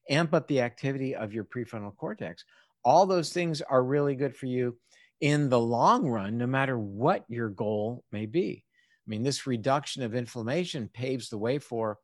amp 0.09 0.33
up 0.33 0.49
the 0.49 0.63
activity 0.63 1.15
of 1.15 1.35
your 1.35 1.45
prefrontal 1.45 1.95
cortex? 1.97 2.45
All 2.85 3.07
those 3.07 3.33
things 3.33 3.61
are 3.61 3.85
really 3.85 4.15
good 4.15 4.35
for 4.35 4.47
you 4.47 4.77
in 5.21 5.49
the 5.49 5.61
long 5.61 6.07
run, 6.07 6.39
no 6.39 6.47
matter 6.47 6.79
what 6.79 7.25
your 7.29 7.51
goal 7.51 8.03
may 8.13 8.27
be. 8.27 8.65
I 9.07 9.11
mean, 9.11 9.23
this 9.23 9.47
reduction 9.47 10.03
of 10.03 10.15
inflammation 10.15 10.89
paves 10.93 11.29
the 11.29 11.39
way 11.39 11.59
for 11.59 11.99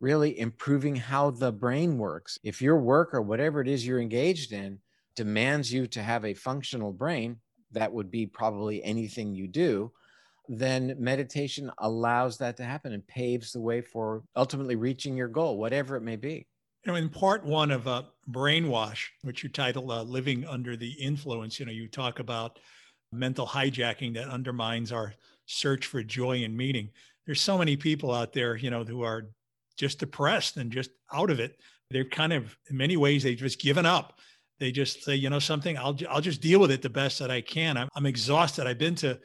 really 0.00 0.38
improving 0.38 0.94
how 0.94 1.30
the 1.30 1.50
brain 1.50 1.98
works. 1.98 2.38
If 2.44 2.62
your 2.62 2.78
work 2.78 3.12
or 3.12 3.22
whatever 3.22 3.60
it 3.60 3.68
is 3.68 3.86
you're 3.86 4.00
engaged 4.00 4.52
in 4.52 4.78
demands 5.16 5.72
you 5.72 5.86
to 5.88 6.02
have 6.02 6.24
a 6.24 6.34
functional 6.34 6.92
brain, 6.92 7.38
that 7.72 7.92
would 7.92 8.10
be 8.10 8.26
probably 8.26 8.82
anything 8.84 9.34
you 9.34 9.48
do, 9.48 9.90
then 10.48 10.94
meditation 10.98 11.70
allows 11.78 12.38
that 12.38 12.56
to 12.56 12.64
happen 12.64 12.92
and 12.92 13.06
paves 13.06 13.52
the 13.52 13.60
way 13.60 13.80
for 13.80 14.22
ultimately 14.36 14.76
reaching 14.76 15.16
your 15.16 15.28
goal, 15.28 15.58
whatever 15.58 15.96
it 15.96 16.02
may 16.02 16.16
be. 16.16 16.46
You 16.84 16.92
know, 16.92 16.94
in 16.94 17.08
part 17.08 17.44
one 17.44 17.72
of 17.72 17.88
uh, 17.88 18.04
Brainwash, 18.30 19.06
which 19.22 19.42
you 19.42 19.48
title 19.48 19.90
uh, 19.90 20.04
Living 20.04 20.46
Under 20.46 20.76
the 20.76 20.92
Influence, 20.92 21.58
you 21.58 21.66
know, 21.66 21.72
you 21.72 21.88
talk 21.88 22.20
about 22.20 22.60
mental 23.12 23.46
hijacking 23.46 24.14
that 24.14 24.28
undermines 24.28 24.92
our 24.92 25.14
search 25.46 25.86
for 25.86 26.02
joy 26.02 26.44
and 26.44 26.56
meaning. 26.56 26.90
There's 27.24 27.40
so 27.40 27.58
many 27.58 27.76
people 27.76 28.12
out 28.12 28.32
there, 28.32 28.56
you 28.56 28.70
know, 28.70 28.84
who 28.84 29.02
are 29.02 29.30
just 29.76 29.98
depressed 29.98 30.56
and 30.58 30.70
just 30.70 30.90
out 31.12 31.30
of 31.30 31.40
it. 31.40 31.58
They're 31.90 32.04
kind 32.04 32.32
of, 32.32 32.56
in 32.70 32.76
many 32.76 32.96
ways, 32.96 33.24
they've 33.24 33.36
just 33.36 33.60
given 33.60 33.86
up. 33.86 34.20
They 34.58 34.72
just 34.72 35.02
say, 35.04 35.16
you 35.16 35.28
know, 35.28 35.38
something, 35.38 35.76
I'll, 35.76 35.96
I'll 36.08 36.20
just 36.20 36.40
deal 36.40 36.60
with 36.60 36.70
it 36.70 36.82
the 36.82 36.88
best 36.88 37.18
that 37.18 37.30
I 37.30 37.40
can. 37.40 37.76
I'm, 37.76 37.88
I'm 37.94 38.06
exhausted. 38.06 38.66
I've 38.66 38.78
been 38.78 38.94
to, 38.96 39.18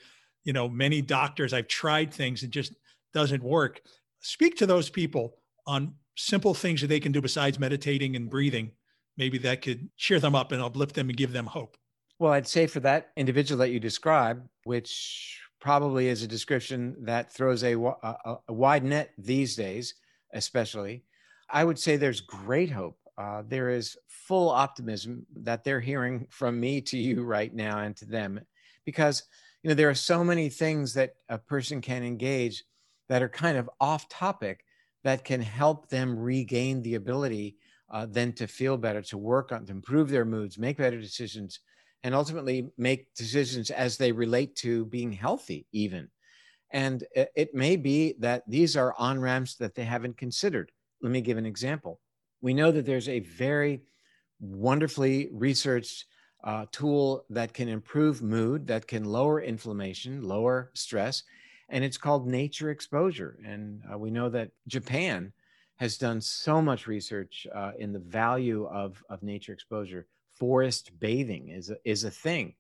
you 0.44 0.54
know, 0.54 0.68
many 0.68 1.02
doctors. 1.02 1.54
I've 1.54 1.68
tried 1.68 2.14
things. 2.14 2.44
It 2.44 2.50
just 2.50 2.74
doesn't 3.14 3.44
work. 3.44 3.82
Speak 4.20 4.58
to 4.58 4.66
those 4.66 4.90
people 4.90 5.38
on 5.66 5.94
simple 6.18 6.54
things 6.54 6.82
that 6.82 6.88
they 6.88 7.00
can 7.00 7.12
do 7.12 7.22
besides 7.22 7.60
meditating 7.60 8.16
and 8.16 8.30
breathing. 8.30 8.72
Maybe 9.18 9.38
that 9.40 9.62
could 9.62 9.90
cheer 9.98 10.20
them 10.20 10.36
up 10.36 10.52
and 10.52 10.62
uplift 10.62 10.96
them 10.96 11.10
and 11.10 11.18
give 11.18 11.32
them 11.32 11.46
hope. 11.46 11.78
Well, 12.20 12.34
I'd 12.34 12.48
say 12.48 12.68
for 12.68 12.82
that 12.82 13.12
individual 13.16 13.60
that 13.60 13.72
you 13.72 13.80
describe, 13.80 14.44
which 14.66 15.40
probably 15.60 16.08
is 16.08 16.24
a 16.24 16.28
description 16.28 16.96
that 17.04 17.32
throws 17.32 17.64
a, 17.64 17.76
a, 17.76 18.38
a 18.48 18.54
wide 18.54 18.84
net 18.84 19.12
these 19.18 19.56
days, 19.56 19.96
especially. 20.34 21.04
I 21.50 21.64
would 21.64 21.80
say 21.80 21.96
there's 21.96 22.22
great 22.22 22.70
hope. 22.70 22.98
Uh, 23.18 23.44
there 23.48 23.70
is 23.70 23.98
full 24.32 24.50
optimism 24.50 25.26
that 25.36 25.62
they're 25.66 25.82
hearing 25.82 26.26
from 26.30 26.58
me 26.58 26.80
to 26.80 26.98
you 26.98 27.22
right 27.22 27.54
now 27.54 27.80
and 27.80 27.98
to 27.98 28.06
them 28.06 28.40
because 28.86 29.24
you 29.62 29.68
know 29.68 29.74
there 29.74 29.90
are 29.90 29.94
so 29.94 30.24
many 30.24 30.48
things 30.48 30.94
that 30.94 31.16
a 31.28 31.38
person 31.38 31.82
can 31.82 32.02
engage 32.02 32.64
that 33.10 33.22
are 33.22 33.28
kind 33.28 33.58
of 33.58 33.70
off 33.82 34.08
topic 34.08 34.64
that 35.04 35.26
can 35.26 35.42
help 35.42 35.90
them 35.90 36.18
regain 36.18 36.82
the 36.82 36.96
ability 36.96 37.58
uh, 37.90 38.08
then 38.10 38.32
to 38.32 38.48
feel 38.48 38.78
better 38.78 39.02
to 39.02 39.18
work 39.18 39.52
on 39.52 39.66
to 39.66 39.74
improve 39.74 40.08
their 40.08 40.24
moods 40.24 40.58
make 40.58 40.78
better 40.78 41.02
decisions 41.02 41.60
and 42.04 42.16
ultimately 42.16 42.70
make 42.78 43.14
decisions 43.16 43.70
as 43.70 43.98
they 43.98 44.14
relate 44.14 44.56
to 44.56 44.86
being 44.86 45.12
healthy, 45.12 45.68
even. 45.74 46.08
And 46.72 47.04
it 47.14 47.54
may 47.54 47.76
be 47.76 48.16
that 48.20 48.44
these 48.48 48.78
are 48.78 48.96
on 48.98 49.20
ramps 49.20 49.56
that 49.56 49.76
they 49.76 49.84
haven't 49.84 50.18
considered. 50.18 50.72
Let 51.02 51.12
me 51.12 51.20
give 51.20 51.38
an 51.38 51.46
example. 51.46 52.00
We 52.40 52.54
know 52.54 52.72
that 52.72 52.86
there's 52.86 53.10
a 53.10 53.20
very 53.20 53.82
wonderfully 54.42 55.30
researched 55.32 56.06
uh, 56.44 56.66
tool 56.72 57.24
that 57.30 57.54
can 57.54 57.70
improve 57.70 58.22
mood, 58.22 58.68
that 58.68 58.88
can 58.88 59.06
lower 59.06 59.40
inflammation, 59.42 60.24
lower 60.24 60.72
stress, 60.74 61.24
and 61.70 61.84
it's 61.84 61.98
called 61.98 62.28
nature 62.28 62.72
exposure. 62.72 63.38
And 63.46 63.82
uh, 63.92 63.98
we 63.98 64.12
know 64.12 64.30
that 64.30 64.52
Japan 64.68 65.32
has 65.78 65.98
done 65.98 66.20
so 66.20 66.62
much 66.62 66.88
research 66.88 67.48
uh, 67.54 67.72
in 67.80 67.94
the 67.94 68.00
value 68.00 68.66
of, 68.66 69.04
of 69.10 69.24
nature 69.24 69.54
exposure 69.54 70.08
forest 70.42 70.92
bathing 71.00 71.50
is 71.50 71.70
a, 71.70 71.78
is 71.86 72.04
a 72.04 72.10
thing. 72.10 72.56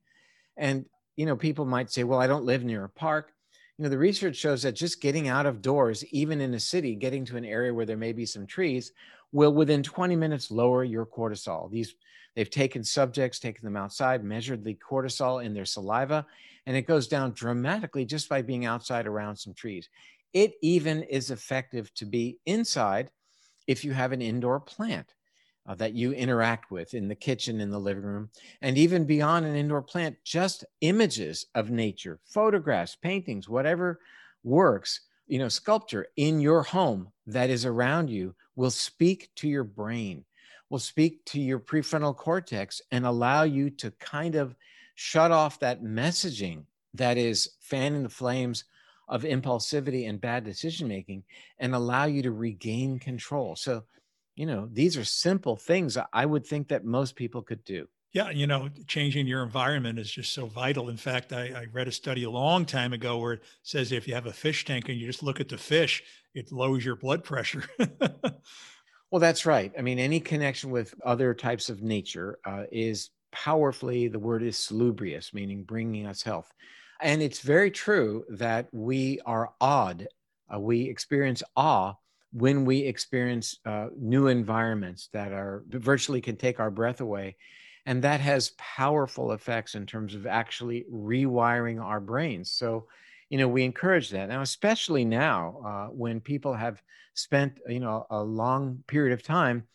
And, 0.55 0.85
you 1.15 1.25
know, 1.25 1.35
people 1.35 1.65
might 1.65 1.91
say, 1.91 2.03
well, 2.03 2.19
I 2.19 2.27
don't 2.27 2.45
live 2.45 2.63
near 2.63 2.83
a 2.83 2.89
park. 2.89 3.31
You 3.77 3.83
know, 3.83 3.89
the 3.89 3.97
research 3.97 4.35
shows 4.35 4.61
that 4.61 4.73
just 4.73 5.01
getting 5.01 5.27
out 5.27 5.47
of 5.47 5.63
doors, 5.63 6.05
even 6.05 6.41
in 6.41 6.53
a 6.53 6.59
city, 6.59 6.95
getting 6.95 7.25
to 7.25 7.37
an 7.37 7.45
area 7.45 7.73
where 7.73 7.87
there 7.87 7.97
may 7.97 8.13
be 8.13 8.27
some 8.27 8.45
trees, 8.45 8.91
will 9.31 9.53
within 9.53 9.83
20 9.83 10.15
minutes 10.15 10.51
lower 10.51 10.83
your 10.83 11.05
cortisol. 11.05 11.69
These 11.71 11.95
they've 12.35 12.49
taken 12.49 12.83
subjects, 12.83 13.39
taken 13.39 13.65
them 13.65 13.77
outside, 13.77 14.23
measured 14.23 14.63
the 14.63 14.75
cortisol 14.75 15.43
in 15.43 15.53
their 15.53 15.65
saliva, 15.65 16.25
and 16.65 16.75
it 16.75 16.87
goes 16.87 17.07
down 17.07 17.33
dramatically 17.33 18.05
just 18.05 18.29
by 18.29 18.41
being 18.41 18.65
outside 18.65 19.07
around 19.07 19.35
some 19.35 19.53
trees. 19.53 19.89
It 20.33 20.53
even 20.61 21.03
is 21.03 21.31
effective 21.31 21.93
to 21.95 22.05
be 22.05 22.37
inside 22.45 23.09
if 23.67 23.83
you 23.83 23.93
have 23.93 24.11
an 24.11 24.21
indoor 24.21 24.59
plant 24.59 25.13
uh, 25.67 25.75
that 25.75 25.93
you 25.93 26.11
interact 26.13 26.71
with 26.71 26.93
in 26.93 27.07
the 27.07 27.15
kitchen, 27.15 27.61
in 27.61 27.69
the 27.69 27.79
living 27.79 28.03
room, 28.03 28.29
and 28.61 28.77
even 28.77 29.05
beyond 29.05 29.45
an 29.45 29.55
indoor 29.55 29.81
plant, 29.81 30.17
just 30.23 30.65
images 30.81 31.45
of 31.55 31.69
nature, 31.69 32.19
photographs, 32.25 32.95
paintings, 32.95 33.47
whatever 33.47 33.99
works, 34.43 35.01
you 35.27 35.39
know, 35.39 35.49
sculpture 35.49 36.07
in 36.17 36.39
your 36.39 36.63
home 36.63 37.07
that 37.27 37.49
is 37.49 37.65
around 37.65 38.09
you 38.09 38.33
will 38.55 38.71
speak 38.71 39.29
to 39.35 39.47
your 39.47 39.63
brain, 39.63 40.25
will 40.69 40.79
speak 40.79 41.23
to 41.25 41.39
your 41.39 41.59
prefrontal 41.59 42.15
cortex 42.15 42.81
and 42.91 43.05
allow 43.05 43.43
you 43.43 43.69
to 43.69 43.91
kind 43.91 44.35
of 44.35 44.55
shut 44.95 45.31
off 45.31 45.59
that 45.59 45.83
messaging 45.83 46.65
that 46.93 47.17
is 47.17 47.51
fanning 47.59 48.03
the 48.03 48.09
flames 48.09 48.65
of 49.07 49.23
impulsivity 49.23 50.07
and 50.07 50.21
bad 50.21 50.43
decision 50.43 50.87
making 50.87 51.23
and 51.59 51.73
allow 51.73 52.05
you 52.05 52.21
to 52.23 52.31
regain 52.31 52.99
control. 52.99 53.55
So 53.55 53.83
you 54.35 54.45
know, 54.45 54.67
these 54.71 54.97
are 54.97 55.03
simple 55.03 55.55
things 55.55 55.97
I 56.13 56.25
would 56.25 56.45
think 56.45 56.69
that 56.69 56.85
most 56.85 57.15
people 57.15 57.41
could 57.41 57.63
do. 57.63 57.87
Yeah, 58.13 58.29
you 58.29 58.45
know, 58.45 58.67
changing 58.87 59.25
your 59.25 59.41
environment 59.41 59.97
is 59.97 60.11
just 60.11 60.33
so 60.33 60.45
vital. 60.45 60.89
In 60.89 60.97
fact, 60.97 61.31
I, 61.31 61.45
I, 61.55 61.65
read 61.71 61.87
a 61.87 61.93
study 61.93 62.25
a 62.25 62.29
long 62.29 62.65
time 62.65 62.91
ago 62.91 63.17
where 63.17 63.33
it 63.33 63.43
says 63.63 63.93
if 63.93 64.05
you 64.05 64.13
have 64.13 64.25
a 64.25 64.33
fish 64.33 64.65
tank 64.65 64.89
and 64.89 64.97
you 64.97 65.07
just 65.07 65.23
look 65.23 65.39
at 65.39 65.47
the 65.47 65.57
fish, 65.57 66.03
it 66.33 66.51
lowers 66.51 66.83
your 66.83 66.97
blood 66.97 67.23
pressure. 67.23 67.63
well, 69.11 69.19
that's 69.19 69.45
right. 69.45 69.71
I 69.77 69.81
mean, 69.81 69.97
any 69.97 70.19
connection 70.19 70.71
with 70.71 70.93
other 71.05 71.33
types 71.33 71.69
of 71.69 71.83
nature 71.83 72.37
uh, 72.43 72.63
is 72.69 73.11
powerfully, 73.31 74.09
the 74.09 74.19
word 74.19 74.43
is 74.43 74.57
salubrious, 74.57 75.33
meaning 75.33 75.63
bringing 75.63 76.05
us 76.05 76.21
health. 76.21 76.51
And 76.99 77.21
it's 77.21 77.39
very 77.39 77.71
true 77.71 78.25
that 78.29 78.67
we 78.73 79.21
are 79.25 79.53
awed, 79.61 80.07
uh, 80.53 80.59
we 80.59 80.81
experience 80.81 81.43
awe 81.55 81.93
when 82.33 82.65
we 82.65 82.79
experience 82.79 83.57
uh, 83.65 83.87
new 83.97 84.27
environments 84.27 85.09
that 85.13 85.31
are 85.31 85.63
virtually 85.69 86.21
can 86.21 86.35
take 86.35 86.59
our 86.59 86.71
breath 86.71 86.99
away. 87.01 87.37
And 87.85 88.03
that 88.03 88.19
has 88.19 88.53
powerful 88.57 89.31
effects 89.31 89.75
in 89.75 89.85
terms 89.85 90.13
of 90.13 90.27
actually 90.27 90.85
rewiring 90.91 91.83
our 91.83 91.99
brains. 91.99 92.51
So, 92.51 92.87
you 93.29 93.37
know, 93.37 93.47
we 93.47 93.63
encourage 93.63 94.09
that 94.11 94.29
now, 94.29 94.41
especially 94.41 95.05
now 95.05 95.61
uh, 95.65 95.87
when 95.87 96.19
people 96.19 96.53
have 96.53 96.81
spent, 97.13 97.59
you 97.67 97.79
know, 97.79 98.05
a 98.09 98.21
long 98.21 98.83
period 98.87 99.13
of 99.13 99.23
time 99.23 99.67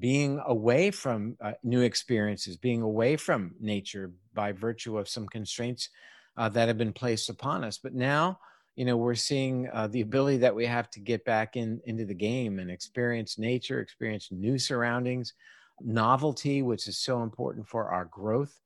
being 0.00 0.40
away 0.46 0.90
from 0.90 1.36
uh, 1.40 1.52
new 1.62 1.82
experiences, 1.82 2.56
being 2.56 2.82
away 2.82 3.16
from 3.16 3.54
nature 3.60 4.12
by 4.34 4.52
virtue 4.52 4.98
of 4.98 5.08
some 5.08 5.28
constraints 5.28 5.90
uh, 6.36 6.48
that 6.48 6.68
have 6.68 6.78
been 6.78 6.92
placed 6.92 7.28
upon 7.28 7.62
us. 7.62 7.78
But 7.78 7.94
now, 7.94 8.38
you 8.76 8.84
know 8.84 8.96
we're 8.96 9.14
seeing 9.14 9.68
uh, 9.72 9.86
the 9.88 10.00
ability 10.00 10.38
that 10.38 10.54
we 10.54 10.66
have 10.66 10.90
to 10.90 11.00
get 11.00 11.24
back 11.24 11.56
in 11.56 11.80
into 11.84 12.04
the 12.04 12.14
game 12.14 12.58
and 12.58 12.70
experience 12.70 13.38
nature 13.38 13.80
experience 13.80 14.28
new 14.30 14.58
surroundings 14.58 15.34
novelty 15.80 16.62
which 16.62 16.86
is 16.86 16.98
so 16.98 17.22
important 17.22 17.66
for 17.66 17.88
our 17.88 18.04
growth 18.06 18.60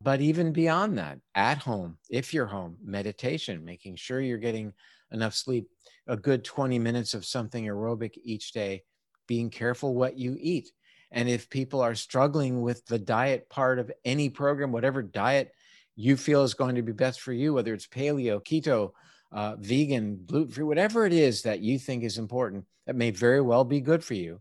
but 0.00 0.20
even 0.20 0.52
beyond 0.52 0.98
that 0.98 1.18
at 1.34 1.58
home 1.58 1.96
if 2.10 2.32
you're 2.34 2.46
home 2.46 2.76
meditation 2.82 3.64
making 3.64 3.96
sure 3.96 4.20
you're 4.20 4.38
getting 4.38 4.72
enough 5.12 5.34
sleep 5.34 5.68
a 6.06 6.16
good 6.16 6.44
20 6.44 6.78
minutes 6.78 7.14
of 7.14 7.24
something 7.24 7.64
aerobic 7.64 8.18
each 8.22 8.52
day 8.52 8.82
being 9.26 9.50
careful 9.50 9.94
what 9.94 10.18
you 10.18 10.36
eat 10.40 10.70
and 11.10 11.28
if 11.28 11.48
people 11.48 11.80
are 11.80 11.94
struggling 11.94 12.60
with 12.60 12.84
the 12.86 12.98
diet 12.98 13.48
part 13.48 13.78
of 13.78 13.90
any 14.04 14.28
program 14.28 14.72
whatever 14.72 15.02
diet 15.02 15.52
you 15.96 16.16
feel 16.16 16.42
is 16.42 16.54
going 16.54 16.74
to 16.74 16.82
be 16.82 16.92
best 16.92 17.20
for 17.20 17.32
you 17.32 17.54
whether 17.54 17.72
it's 17.72 17.86
paleo 17.86 18.42
keto 18.44 18.92
uh, 19.32 19.56
vegan, 19.58 20.20
gluten 20.26 20.52
free, 20.52 20.64
whatever 20.64 21.06
it 21.06 21.12
is 21.12 21.42
that 21.42 21.60
you 21.60 21.78
think 21.78 22.02
is 22.02 22.18
important 22.18 22.64
that 22.86 22.96
may 22.96 23.10
very 23.10 23.40
well 23.40 23.64
be 23.64 23.80
good 23.80 24.02
for 24.02 24.14
you. 24.14 24.40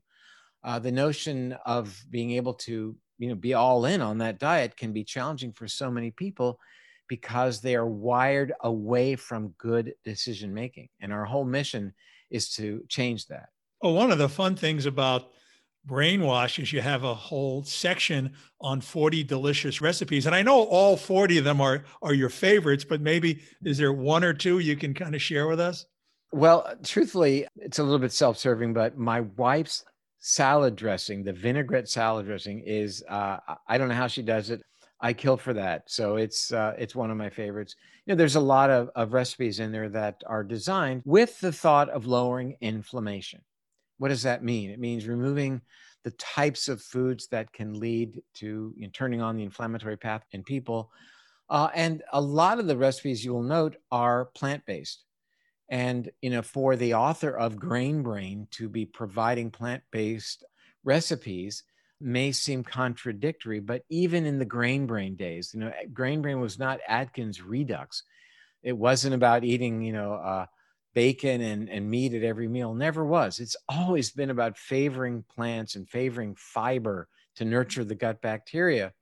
Uh, 0.68 0.78
the 0.78 0.92
notion 0.92 1.56
of 1.66 1.98
being 2.10 2.32
able 2.32 2.54
to, 2.54 2.94
you 3.20 3.30
know, 3.30 3.36
be 3.36 3.54
all 3.54 3.86
in 3.86 4.02
on 4.02 4.18
that 4.18 4.38
diet 4.38 4.76
can 4.76 4.92
be 4.92 5.02
challenging 5.02 5.54
for 5.54 5.66
so 5.66 5.90
many 5.90 6.12
people 6.12 6.60
because 7.08 7.62
they 7.62 7.74
are 7.74 7.88
wired 7.88 8.52
away 8.60 9.16
from 9.16 9.56
good 9.58 9.94
decision 10.04 10.54
making. 10.54 10.90
And 11.00 11.14
our 11.14 11.24
whole 11.24 11.46
mission 11.46 11.94
is 12.30 12.50
to 12.56 12.84
change 12.90 13.28
that. 13.28 13.48
Well, 13.82 13.94
one 13.94 14.12
of 14.12 14.18
the 14.18 14.28
fun 14.28 14.58
things 14.58 14.86
about 14.86 15.32
brainwash 15.88 16.62
is 16.62 16.74
you 16.74 16.82
have 16.82 17.06
a 17.06 17.16
whole 17.16 17.64
section 17.64 18.34
on 18.60 18.82
40 18.82 19.24
delicious 19.24 19.80
recipes 19.80 20.26
and 20.26 20.36
i 20.36 20.42
know 20.42 20.64
all 20.64 20.98
40 20.98 21.38
of 21.38 21.46
them 21.46 21.62
are 21.62 21.86
are 22.02 22.14
your 22.14 22.28
favorites 22.28 22.84
but 22.84 23.00
maybe 23.00 23.40
is 23.64 23.78
there 23.78 23.94
one 23.94 24.22
or 24.22 24.34
two 24.34 24.60
you 24.60 24.76
can 24.76 24.94
kind 24.94 25.16
of 25.16 25.22
share 25.22 25.48
with 25.48 25.62
us 25.62 25.86
well 26.34 26.76
truthfully 26.84 27.48
it's 27.56 27.80
a 27.80 27.84
little 27.84 28.00
bit 28.00 28.12
self-serving 28.12 28.74
but 28.74 28.98
my 28.98 29.22
wife's 29.22 29.86
salad 30.20 30.76
dressing 30.76 31.24
the 31.24 31.34
vinaigrette 31.34 31.88
salad 31.88 32.26
dressing 32.26 32.62
is 32.66 33.04
uh, 33.10 33.38
i 33.68 33.78
don't 33.78 33.88
know 33.88 33.96
how 33.96 34.08
she 34.08 34.22
does 34.22 34.50
it 34.50 34.62
I 35.00 35.14
kill 35.14 35.38
for 35.38 35.54
that. 35.54 35.84
So 35.88 36.16
it's 36.16 36.52
uh, 36.52 36.74
it's 36.78 36.96
one 36.96 37.12
of 37.12 37.18
my 37.18 37.30
favorites. 37.30 37.76
You 38.06 38.14
know, 38.14 38.18
there's 38.18 38.36
a 38.36 38.40
lot 38.40 38.70
of, 38.70 38.90
of 38.96 39.14
recipes 39.14 39.60
in 39.60 39.72
there 39.72 39.90
that 39.90 40.22
are 40.26 40.44
designed 40.44 41.04
with 41.06 41.40
the 41.40 41.52
thought 41.52 41.90
of 41.90 42.08
lowering 42.08 42.58
inflammation. 42.62 43.42
What 44.00 44.10
does 44.10 44.24
that 44.24 44.44
mean? 44.44 44.70
It 44.70 44.80
means 44.80 45.08
removing 45.08 45.62
the 46.04 46.12
types 46.12 46.68
of 46.68 46.82
foods 46.82 47.28
that 47.28 47.52
can 47.54 47.80
lead 47.80 48.22
to 48.36 48.74
you 48.76 48.88
know, 48.88 48.90
turning 48.94 49.22
on 49.22 49.36
the 49.36 49.44
inflammatory 49.44 49.98
path 49.98 50.24
in 50.32 50.44
people. 50.44 50.90
Uh, 51.50 51.70
and 51.76 52.04
a 52.14 52.22
lot 52.22 52.60
of 52.60 52.68
the 52.68 52.78
recipes 52.78 53.24
you 53.24 53.34
will 53.34 53.44
note 53.44 53.76
are 53.92 54.26
plant 54.36 54.64
based. 54.66 55.04
And 55.70 56.10
you 56.22 56.30
know, 56.30 56.42
for 56.42 56.76
the 56.76 56.94
author 56.94 57.32
of 57.32 57.60
Grain 57.60 58.04
Brain 58.04 58.48
to 58.52 58.70
be 58.70 58.86
providing 58.86 59.52
plant 59.52 59.84
based 59.92 60.44
recipes 60.84 61.64
may 62.00 62.32
seem 62.32 62.64
contradictory, 62.64 63.60
but 63.60 63.84
even 63.90 64.26
in 64.26 64.40
the 64.40 64.46
Grain 64.46 64.86
Brain 64.86 65.16
days, 65.16 65.52
you 65.54 65.60
know, 65.60 65.72
Grain 65.94 66.22
Brain 66.22 66.40
was 66.40 66.60
not 66.60 66.80
Atkins 66.88 67.42
Redux. 67.42 68.04
It 68.64 68.78
wasn't 68.78 69.16
about 69.16 69.44
eating, 69.44 69.82
you 69.82 69.94
know, 69.94 70.14
uh, 70.14 70.46
bacon 70.94 71.42
and, 71.42 71.70
and 71.70 71.90
meat 71.90 72.14
at 72.14 72.24
every 72.24 72.48
meal. 72.48 72.74
Never 72.74 73.06
was. 73.06 73.40
It's 73.40 73.56
always 73.70 74.12
been 74.12 74.30
about 74.30 74.58
favoring 74.58 75.24
plants 75.24 75.76
and 75.76 75.88
favoring 75.90 76.36
fiber 76.36 77.08
to 77.36 77.46
nurture 77.46 77.84
the 77.84 77.96
gut 77.96 78.22
bacteria. 78.22 78.94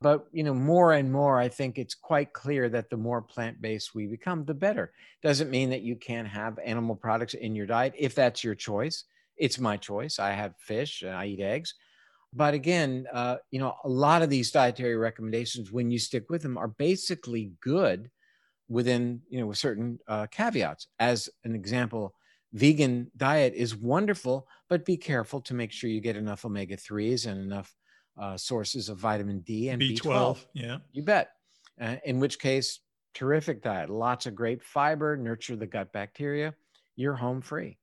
But 0.00 0.26
you 0.32 0.44
know, 0.44 0.54
more 0.54 0.92
and 0.92 1.10
more, 1.12 1.38
I 1.38 1.48
think 1.48 1.76
it's 1.76 1.94
quite 1.94 2.32
clear 2.32 2.68
that 2.68 2.88
the 2.88 2.96
more 2.96 3.20
plant-based 3.20 3.94
we 3.94 4.06
become, 4.06 4.44
the 4.44 4.54
better. 4.54 4.92
Doesn't 5.22 5.50
mean 5.50 5.70
that 5.70 5.82
you 5.82 5.96
can't 5.96 6.28
have 6.28 6.58
animal 6.60 6.94
products 6.94 7.34
in 7.34 7.56
your 7.56 7.66
diet 7.66 7.94
if 7.98 8.14
that's 8.14 8.44
your 8.44 8.54
choice. 8.54 9.04
It's 9.36 9.58
my 9.58 9.76
choice. 9.76 10.18
I 10.18 10.30
have 10.32 10.54
fish 10.58 11.02
and 11.02 11.12
I 11.14 11.26
eat 11.26 11.40
eggs. 11.40 11.74
But 12.32 12.54
again, 12.54 13.06
uh, 13.12 13.38
you 13.50 13.58
know, 13.58 13.76
a 13.84 13.88
lot 13.88 14.22
of 14.22 14.30
these 14.30 14.50
dietary 14.52 14.96
recommendations, 14.96 15.72
when 15.72 15.90
you 15.90 15.98
stick 15.98 16.30
with 16.30 16.42
them, 16.42 16.58
are 16.58 16.68
basically 16.68 17.52
good 17.60 18.10
within 18.68 19.22
you 19.28 19.40
know 19.40 19.46
with 19.46 19.58
certain 19.58 19.98
uh, 20.08 20.26
caveats. 20.30 20.88
As 20.98 21.28
an 21.44 21.54
example, 21.54 22.14
vegan 22.52 23.10
diet 23.16 23.54
is 23.54 23.76
wonderful, 23.76 24.46
but 24.68 24.84
be 24.84 24.96
careful 24.96 25.40
to 25.42 25.54
make 25.54 25.72
sure 25.72 25.90
you 25.90 26.00
get 26.00 26.16
enough 26.16 26.44
omega 26.44 26.76
threes 26.76 27.26
and 27.26 27.40
enough 27.40 27.74
uh, 28.18 28.36
sources 28.36 28.88
of 28.88 28.98
vitamin 28.98 29.40
D 29.40 29.68
and 29.68 29.80
B12. 29.80 30.00
B12 30.00 30.46
yeah, 30.54 30.78
you 30.92 31.02
bet. 31.02 31.30
Uh, 31.80 31.96
in 32.04 32.18
which 32.18 32.38
case, 32.38 32.80
terrific 33.14 33.62
diet, 33.62 33.88
lots 33.88 34.26
of 34.26 34.34
great 34.34 34.62
fiber, 34.62 35.16
nurture 35.16 35.56
the 35.56 35.66
gut 35.66 35.92
bacteria. 35.92 36.54
You're 36.96 37.14
home 37.14 37.40
free. 37.40 37.78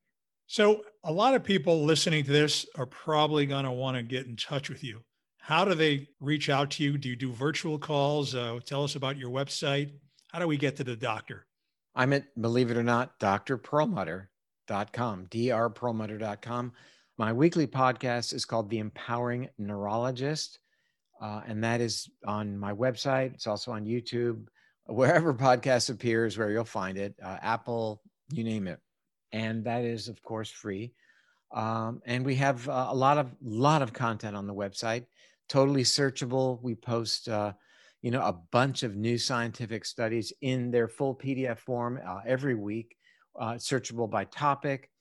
So, 0.47 0.81
a 1.03 1.11
lot 1.11 1.33
of 1.33 1.43
people 1.43 1.85
listening 1.85 2.23
to 2.25 2.31
this 2.31 2.65
are 2.77 2.85
probably 2.85 3.45
going 3.45 3.65
to 3.65 3.71
want 3.71 3.97
to 3.97 4.03
get 4.03 4.27
in 4.27 4.35
touch 4.35 4.69
with 4.69 4.83
you. 4.83 5.01
How 5.39 5.65
do 5.65 5.73
they 5.73 6.07
reach 6.19 6.49
out 6.49 6.71
to 6.71 6.83
you? 6.83 6.97
Do 6.97 7.09
you 7.09 7.15
do 7.15 7.31
virtual 7.31 7.79
calls? 7.79 8.35
Uh, 8.35 8.59
tell 8.65 8.83
us 8.83 8.95
about 8.95 9.17
your 9.17 9.29
website. 9.29 9.91
How 10.31 10.39
do 10.39 10.47
we 10.47 10.57
get 10.57 10.75
to 10.77 10.83
the 10.83 10.95
doctor? 10.95 11.45
I'm 11.95 12.13
at, 12.13 12.39
believe 12.39 12.71
it 12.71 12.77
or 12.77 12.83
not, 12.83 13.19
drperlmutter.com, 13.19 15.27
drperlmutter.com. 15.27 16.73
My 17.17 17.31
weekly 17.31 17.65
podcast 17.65 18.33
is 18.33 18.43
called 18.43 18.69
The 18.69 18.79
Empowering 18.79 19.47
Neurologist, 19.57 20.59
uh, 21.21 21.41
and 21.47 21.63
that 21.63 21.79
is 21.79 22.09
on 22.27 22.57
my 22.57 22.73
website. 22.73 23.33
It's 23.33 23.47
also 23.47 23.71
on 23.71 23.85
YouTube, 23.85 24.47
wherever 24.85 25.33
podcast 25.33 25.89
appears, 25.89 26.37
where 26.37 26.51
you'll 26.51 26.65
find 26.65 26.97
it, 26.97 27.15
uh, 27.23 27.37
Apple, 27.41 28.01
you 28.31 28.43
name 28.43 28.67
it. 28.67 28.79
And 29.31 29.63
that 29.63 29.85
is, 29.85 30.09
of 30.09 30.21
course, 30.23 30.49
free. 30.49 30.93
Um, 31.53 32.01
and 32.05 32.25
we 32.25 32.35
have 32.35 32.67
uh, 32.67 32.87
a 32.89 32.95
lot 32.95 33.17
of 33.17 33.31
lot 33.41 33.81
of 33.81 33.93
content 33.93 34.35
on 34.35 34.45
the 34.45 34.53
website, 34.53 35.05
totally 35.47 35.83
searchable. 35.83 36.61
We 36.61 36.75
post 36.75 37.29
uh, 37.29 37.53
you 38.01 38.11
know, 38.11 38.21
a 38.21 38.33
bunch 38.51 38.83
of 38.83 38.95
new 38.95 39.17
scientific 39.17 39.85
studies 39.85 40.33
in 40.41 40.69
their 40.69 40.87
full 40.87 41.15
PDF 41.15 41.59
form 41.59 41.99
uh, 42.05 42.19
every 42.27 42.55
week, 42.55 42.97
uh, 43.39 43.53
searchable 43.53 44.07
by 44.07 44.25
topic. 44.25 44.91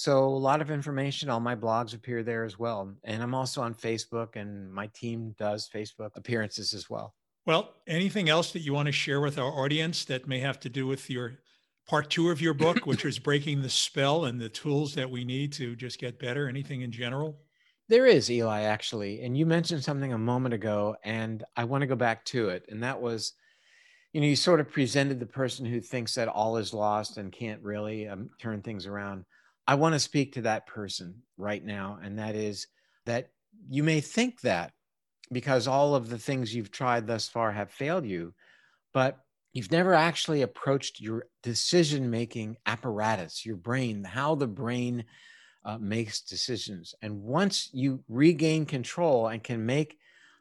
So 0.00 0.26
a 0.26 0.28
lot 0.28 0.60
of 0.60 0.70
information. 0.70 1.28
All 1.28 1.40
my 1.40 1.56
blogs 1.56 1.92
appear 1.92 2.22
there 2.22 2.44
as 2.44 2.56
well, 2.56 2.94
and 3.02 3.20
I'm 3.20 3.34
also 3.34 3.62
on 3.62 3.74
Facebook, 3.74 4.36
and 4.36 4.72
my 4.72 4.86
team 4.94 5.34
does 5.40 5.68
Facebook 5.68 6.10
appearances 6.14 6.72
as 6.72 6.88
well. 6.88 7.16
Well, 7.46 7.74
anything 7.88 8.28
else 8.28 8.52
that 8.52 8.60
you 8.60 8.72
want 8.72 8.86
to 8.86 8.92
share 8.92 9.20
with 9.20 9.40
our 9.40 9.50
audience 9.50 10.04
that 10.04 10.28
may 10.28 10.38
have 10.38 10.60
to 10.60 10.68
do 10.68 10.86
with 10.86 11.10
your 11.10 11.40
part 11.88 12.10
two 12.10 12.30
of 12.30 12.40
your 12.40 12.54
book, 12.54 12.86
which 12.86 13.04
is 13.04 13.18
breaking 13.18 13.60
the 13.60 13.68
spell 13.68 14.26
and 14.26 14.40
the 14.40 14.48
tools 14.48 14.94
that 14.94 15.10
we 15.10 15.24
need 15.24 15.52
to 15.54 15.74
just 15.74 15.98
get 15.98 16.20
better? 16.20 16.48
Anything 16.48 16.82
in 16.82 16.92
general? 16.92 17.40
There 17.88 18.06
is, 18.06 18.30
Eli, 18.30 18.60
actually. 18.60 19.22
And 19.22 19.36
you 19.36 19.46
mentioned 19.46 19.82
something 19.82 20.12
a 20.12 20.18
moment 20.18 20.54
ago, 20.54 20.94
and 21.02 21.42
I 21.56 21.64
want 21.64 21.80
to 21.82 21.88
go 21.88 21.96
back 21.96 22.24
to 22.26 22.50
it. 22.50 22.66
And 22.68 22.84
that 22.84 23.00
was, 23.00 23.32
you 24.12 24.20
know, 24.20 24.28
you 24.28 24.36
sort 24.36 24.60
of 24.60 24.70
presented 24.70 25.18
the 25.18 25.26
person 25.26 25.66
who 25.66 25.80
thinks 25.80 26.14
that 26.14 26.28
all 26.28 26.56
is 26.56 26.72
lost 26.72 27.16
and 27.16 27.32
can't 27.32 27.60
really 27.64 28.06
um, 28.06 28.30
turn 28.38 28.62
things 28.62 28.86
around. 28.86 29.24
I 29.68 29.74
want 29.74 29.92
to 29.92 30.00
speak 30.00 30.32
to 30.32 30.42
that 30.42 30.66
person 30.66 31.14
right 31.36 31.62
now. 31.62 31.98
And 32.02 32.18
that 32.18 32.34
is 32.34 32.68
that 33.04 33.28
you 33.68 33.82
may 33.82 34.00
think 34.00 34.40
that 34.40 34.72
because 35.30 35.68
all 35.68 35.94
of 35.94 36.08
the 36.08 36.16
things 36.16 36.54
you've 36.54 36.70
tried 36.70 37.06
thus 37.06 37.28
far 37.28 37.52
have 37.52 37.70
failed 37.70 38.06
you, 38.06 38.32
but 38.94 39.18
you've 39.52 39.70
never 39.70 39.92
actually 39.92 40.40
approached 40.40 41.02
your 41.02 41.26
decision 41.42 42.08
making 42.10 42.56
apparatus, 42.64 43.44
your 43.44 43.56
brain, 43.56 44.02
how 44.04 44.34
the 44.34 44.46
brain 44.46 45.04
uh, 45.66 45.76
makes 45.76 46.22
decisions. 46.22 46.94
And 47.02 47.22
once 47.22 47.68
you 47.74 48.02
regain 48.08 48.64
control 48.64 49.28
and 49.28 49.44
can 49.44 49.66
make 49.66 49.98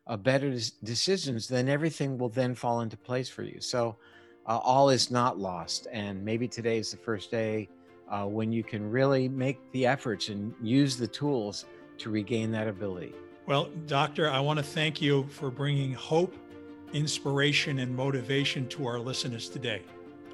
uh, 0.07 0.15
better 0.15 0.57
decisions, 0.85 1.49
then 1.49 1.67
everything 1.67 2.17
will 2.17 2.29
then 2.29 2.55
fall 2.55 2.79
into 2.79 2.95
place 2.95 3.27
for 3.27 3.43
you. 3.43 3.59
So 3.59 3.97
uh, 4.45 4.57
all 4.59 4.89
is 4.89 5.11
not 5.11 5.37
lost. 5.37 5.85
And 5.91 6.23
maybe 6.23 6.47
today 6.47 6.77
is 6.77 6.91
the 6.91 6.97
first 6.97 7.29
day 7.29 7.67
uh, 8.09 8.25
when 8.25 8.51
you 8.51 8.63
can 8.63 8.89
really 8.89 9.27
make 9.27 9.59
the 9.71 9.85
efforts 9.85 10.29
and 10.29 10.53
use 10.61 10.97
the 10.97 11.07
tools 11.07 11.65
to 11.97 12.09
regain 12.09 12.51
that 12.51 12.67
ability. 12.67 13.13
Well, 13.45 13.69
Doctor, 13.85 14.29
I 14.29 14.39
want 14.39 14.57
to 14.59 14.63
thank 14.63 15.01
you 15.01 15.25
for 15.29 15.49
bringing 15.49 15.93
hope, 15.93 16.35
inspiration, 16.93 17.79
and 17.79 17.95
motivation 17.95 18.67
to 18.69 18.85
our 18.85 18.99
listeners 18.99 19.49
today. 19.49 19.81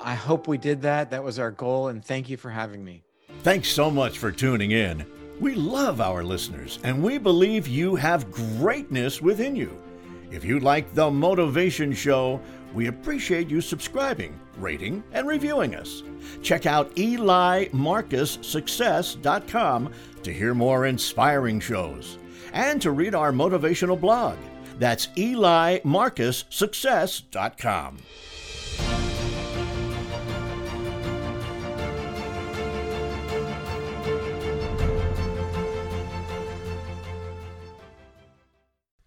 I 0.02 0.16
hope 0.16 0.48
we 0.48 0.58
did 0.58 0.82
that. 0.82 1.10
That 1.12 1.24
was 1.24 1.40
our 1.40 1.52
goal. 1.52 1.90
And 1.90 2.04
thank 2.04 2.30
you 2.30 2.38
for 2.38 2.50
having 2.50 2.84
me. 2.84 3.04
Thanks 3.42 3.70
so 3.70 3.90
much 3.90 4.18
for 4.18 4.32
tuning 4.32 4.72
in. 4.72 5.06
We 5.40 5.56
love 5.56 6.00
our 6.02 6.24
listeners 6.24 6.80
and 6.84 7.02
we 7.04 7.18
believe 7.18 7.68
you 7.68 7.96
have 7.96 8.32
greatness 8.32 9.22
within 9.22 9.56
you. 9.56 9.78
If 10.32 10.44
you 10.44 10.60
like 10.60 10.94
the 10.94 11.12
Motivation 11.12 11.94
Show, 11.94 12.40
we 12.74 12.88
appreciate 12.88 13.50
you 13.50 13.62
subscribing, 13.62 14.38
rating, 14.58 15.04
and 15.12 15.28
reviewing 15.28 15.76
us. 15.76 16.04
Check 16.42 16.66
out 16.66 16.96
EliMarcusSuccess.com 16.96 19.94
to 20.24 20.34
hear 20.34 20.54
more 20.54 20.86
inspiring 20.86 21.60
shows 21.60 22.18
and 22.54 22.82
to 22.82 22.92
read 22.92 23.16
our 23.16 23.32
motivational 23.32 24.00
blog. 24.00 24.38
That's 24.80 25.08
EliMarcusSuccess.com. 25.08 27.98